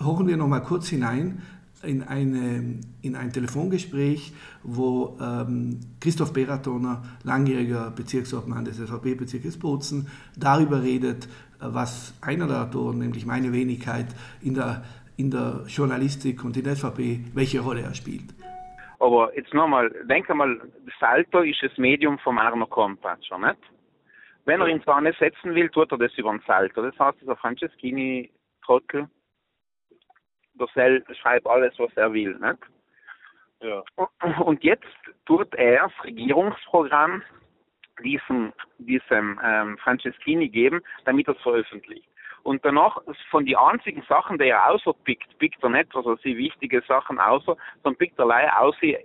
Hochen 0.00 0.26
wir 0.26 0.38
noch 0.38 0.48
mal 0.48 0.60
kurz 0.60 0.88
hinein 0.88 1.42
in, 1.84 2.02
eine, 2.02 2.80
in 3.02 3.16
ein 3.16 3.32
Telefongespräch, 3.32 4.32
wo 4.62 5.16
ähm, 5.20 5.80
Christoph 6.00 6.32
Beratoner, 6.32 7.02
langjähriger 7.24 7.90
Bezirksobmann 7.90 8.64
des 8.64 8.78
SVP-Bezirkes 8.78 9.58
Bozen, 9.58 10.08
darüber 10.36 10.82
redet, 10.82 11.26
äh, 11.26 11.28
was 11.60 12.18
einer 12.22 12.46
der 12.46 12.62
Autoren, 12.62 12.98
nämlich 12.98 13.26
meine 13.26 13.52
Wenigkeit, 13.52 14.06
in 14.42 14.54
der, 14.54 14.84
in 15.16 15.30
der 15.30 15.64
Journalistik 15.66 16.44
und 16.44 16.56
in 16.56 16.64
der 16.64 16.76
SVP, 16.76 17.20
welche 17.34 17.60
Rolle 17.60 17.82
er 17.82 17.94
spielt. 17.94 18.34
Aber 19.00 19.36
jetzt 19.36 19.52
nochmal, 19.52 19.90
denke 20.08 20.34
mal, 20.34 20.60
Salto 20.98 21.40
ist 21.40 21.62
das 21.62 21.76
Medium 21.76 22.18
vom 22.18 22.38
Arno 22.38 22.66
Compatscher, 22.66 23.38
nicht? 23.38 23.58
Wenn 24.46 24.60
er 24.60 24.68
ins 24.68 24.86
Wanne 24.86 25.14
setzen 25.18 25.54
will, 25.54 25.70
tut 25.70 25.90
er 25.90 25.98
das 25.98 26.12
über 26.16 26.30
den 26.30 26.42
Salto. 26.46 26.82
Das 26.82 26.98
heißt, 26.98 27.20
dieser 27.20 27.36
Franceschini-Trottel, 27.36 29.08
der 30.54 30.68
Sell 30.74 31.04
schreibt 31.20 31.46
alles, 31.46 31.78
was 31.78 31.96
er 31.96 32.12
will. 32.12 32.36
Nicht? 32.38 32.58
Ja. 33.60 33.82
Und 34.40 34.62
jetzt 34.62 34.84
tut 35.26 35.54
er 35.54 35.88
das 35.88 36.04
Regierungsprogramm 36.04 37.22
diesem, 38.02 38.52
diesem 38.78 39.40
ähm, 39.42 39.78
Franceschini 39.78 40.48
geben, 40.48 40.82
damit 41.04 41.28
er 41.28 41.36
es 41.36 41.42
veröffentlicht. 41.42 42.08
Und 42.42 42.62
danach, 42.62 43.00
von 43.30 43.46
den 43.46 43.56
einzigen 43.56 44.02
Sachen, 44.02 44.38
die 44.38 44.48
er 44.48 44.68
außerpickt, 44.68 45.38
pickt 45.38 45.62
er 45.62 45.70
nicht, 45.70 45.94
also 45.96 46.16
sie 46.16 46.36
wichtige 46.36 46.82
Sachen 46.82 47.18
außer, 47.18 47.56
sondern 47.82 47.98
pickt 47.98 48.18
er 48.18 48.26
leider 48.26 48.60
aus, 48.60 48.76
äh, 48.82 48.96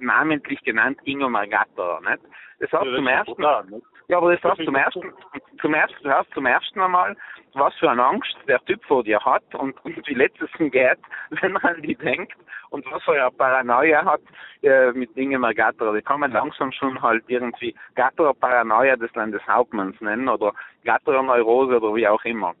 namentlich 0.00 0.60
genannt 0.64 0.98
Ingo 1.04 1.28
Margatta, 1.28 2.00
nicht? 2.00 2.22
Das 2.58 2.72
heißt 2.72 2.86
ja, 2.86 2.96
zum 2.96 3.06
ersten, 3.06 3.82
ja, 4.08 4.18
aber 4.18 4.36
das 4.36 4.44
heißt 4.44 4.64
zum 4.64 4.74
ersten, 4.74 5.12
zum 5.60 5.74
ersten, 5.74 6.04
das 6.04 6.18
heißt 6.18 6.34
zum 6.34 6.46
ersten 6.46 6.78
Mal, 6.78 7.16
was 7.54 7.74
für 7.74 7.90
eine 7.90 8.04
Angst 8.04 8.36
der 8.46 8.64
Typ 8.64 8.84
vor 8.84 9.02
dir 9.02 9.18
hat 9.20 9.42
und, 9.54 9.82
und 9.84 10.06
wie 10.06 10.14
letztesten 10.14 10.70
geht, 10.70 10.98
wenn 11.30 11.52
man 11.52 11.62
an 11.62 11.82
die 11.82 11.96
denkt 11.96 12.36
und 12.70 12.84
was 12.90 13.02
für 13.02 13.12
eine 13.12 13.30
Paranoia 13.32 14.04
hat 14.04 14.20
äh, 14.62 14.92
mit 14.92 15.16
Ingemar 15.16 15.54
Gatterer. 15.54 15.94
Die 15.94 16.02
kann 16.02 16.20
man 16.20 16.32
langsam 16.32 16.72
schon 16.72 17.00
halt 17.00 17.24
irgendwie 17.28 17.74
Gatterer 17.94 18.34
Paranoia 18.34 18.96
des 18.96 19.14
Landeshauptmanns 19.14 20.00
nennen 20.00 20.28
oder 20.28 20.52
Gatterer 20.84 21.22
Neurose 21.22 21.76
oder 21.76 21.94
wie 21.94 22.06
auch 22.06 22.24
immer. 22.24 22.54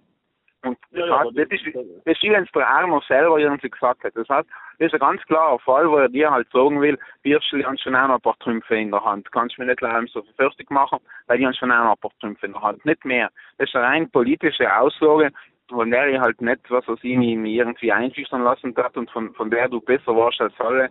Und 0.62 0.78
das, 0.90 1.10
heißt, 1.10 1.30
das, 1.36 1.48
ist, 1.50 1.66
das 1.74 2.16
ist 2.16 2.22
wie 2.22 2.30
wenn 2.30 2.44
es 2.44 2.50
der 2.52 2.68
Arno 2.68 3.00
selber 3.06 3.38
irgendwie 3.38 3.70
gesagt 3.70 4.02
hat. 4.02 4.16
Das 4.16 4.28
heißt, 4.28 4.48
das 4.78 4.86
ist 4.86 4.94
ein 4.94 5.00
ganz 5.00 5.22
klarer 5.22 5.58
Fall, 5.60 5.88
wo 5.88 5.96
er 5.96 6.08
dir 6.08 6.30
halt 6.30 6.50
sagen 6.50 6.80
will, 6.80 6.98
Birschel 7.22 7.64
haben 7.64 7.78
schon 7.78 7.94
auch 7.94 8.08
noch 8.08 8.16
ein 8.16 8.20
paar 8.20 8.38
Trümpfe 8.38 8.76
in 8.76 8.90
der 8.90 9.04
Hand. 9.04 9.30
Kannst 9.32 9.56
du 9.56 9.62
mir 9.62 9.68
nicht 9.68 9.80
leider 9.80 10.06
so 10.08 10.22
verfürstig 10.22 10.70
machen, 10.70 10.98
weil 11.26 11.38
die 11.38 11.46
haben 11.46 11.54
schon 11.54 11.70
auch 11.70 11.84
noch 11.84 11.92
ein 11.92 12.00
paar 12.00 12.18
Trümpfe 12.20 12.46
in 12.46 12.52
der 12.52 12.62
Hand. 12.62 12.84
Nicht 12.84 13.04
mehr. 13.04 13.30
Das 13.58 13.68
ist 13.68 13.76
eine 13.76 13.86
rein 13.86 14.10
politische 14.10 14.74
Aussage, 14.76 15.30
von 15.68 15.90
der 15.90 16.08
ich 16.08 16.18
halt 16.18 16.40
nicht, 16.40 16.70
was 16.70 16.86
er 16.88 16.96
sich 16.96 17.12
irgendwie 17.12 17.92
einschüchtern 17.92 18.42
lassen 18.42 18.74
hat 18.76 18.96
und 18.96 19.10
von, 19.10 19.34
von 19.34 19.50
der 19.50 19.68
du 19.68 19.80
besser 19.80 20.16
warst 20.16 20.40
als 20.40 20.54
alle, 20.58 20.90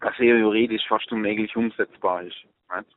dass 0.00 0.18
er 0.18 0.38
juridisch 0.38 0.86
fast 0.88 1.10
unmöglich 1.12 1.56
umsetzbar 1.56 2.22
ist. 2.22 2.44
Nicht? 2.74 2.96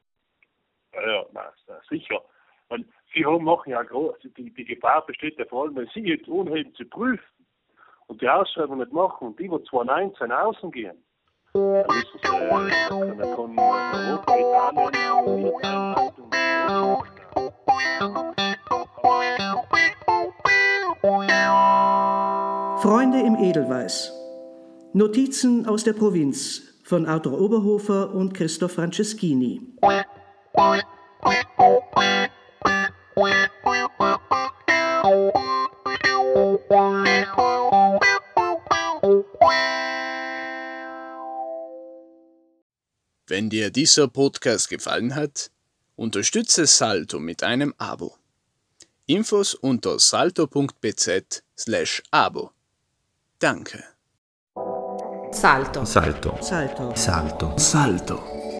Ja, 0.93 1.25
ja, 1.33 1.81
sicher. 1.89 2.21
Und 2.69 2.85
Sie 3.13 3.25
haben 3.25 3.43
machen 3.43 3.71
ja 3.71 3.83
groß, 3.83 4.15
die, 4.23 4.53
die 4.53 4.65
Gefahr 4.65 5.05
besteht 5.05 5.37
ja 5.37 5.45
vor 5.45 5.63
allem, 5.63 5.75
wenn 5.75 5.89
Sie 5.93 6.01
jetzt 6.01 6.27
unheben 6.27 6.73
zu 6.75 6.85
prüfen 6.85 7.23
und 8.07 8.21
die 8.21 8.29
Ausschreibung 8.29 8.79
nicht 8.79 8.91
machen 8.91 9.27
und 9.27 9.39
die, 9.39 9.47
die 9.47 9.63
2019 9.69 10.31
außen 10.31 10.71
gehen, 10.71 10.97
dann 11.53 11.85
ist 11.89 12.07
es, 12.15 12.29
äh, 12.29 12.49
dann 12.49 13.19
kann 13.19 13.57
Europa, 13.57 14.35
Italien, 14.35 15.53
Einhaltung. 15.63 16.31
Freunde 22.81 23.19
im 23.21 23.35
Edelweiß. 23.35 24.11
Notizen 24.93 25.65
aus 25.65 25.83
der 25.83 25.93
Provinz 25.93 26.81
von 26.83 27.05
Arthur 27.05 27.39
Oberhofer 27.39 28.13
und 28.13 28.33
Christoph 28.33 28.73
Franceschini. 28.73 29.61
Wenn 33.17 33.49
dir 43.49 43.69
dieser 43.69 44.09
Podcast 44.09 44.67
gefallen 44.67 45.15
hat, 45.15 45.49
unterstütze 45.95 46.65
Salto 46.65 47.19
mit 47.19 47.41
einem 47.41 47.73
Abo. 47.77 48.17
Infos 49.05 49.53
unter 49.53 49.97
salto.bz/abo. 49.97 52.51
Danke. 53.39 53.81
Salto. 55.31 55.85
Salto. 55.85 56.37
Salto. 56.41 56.93
Salto. 56.95 57.57
Salto. 57.57 57.59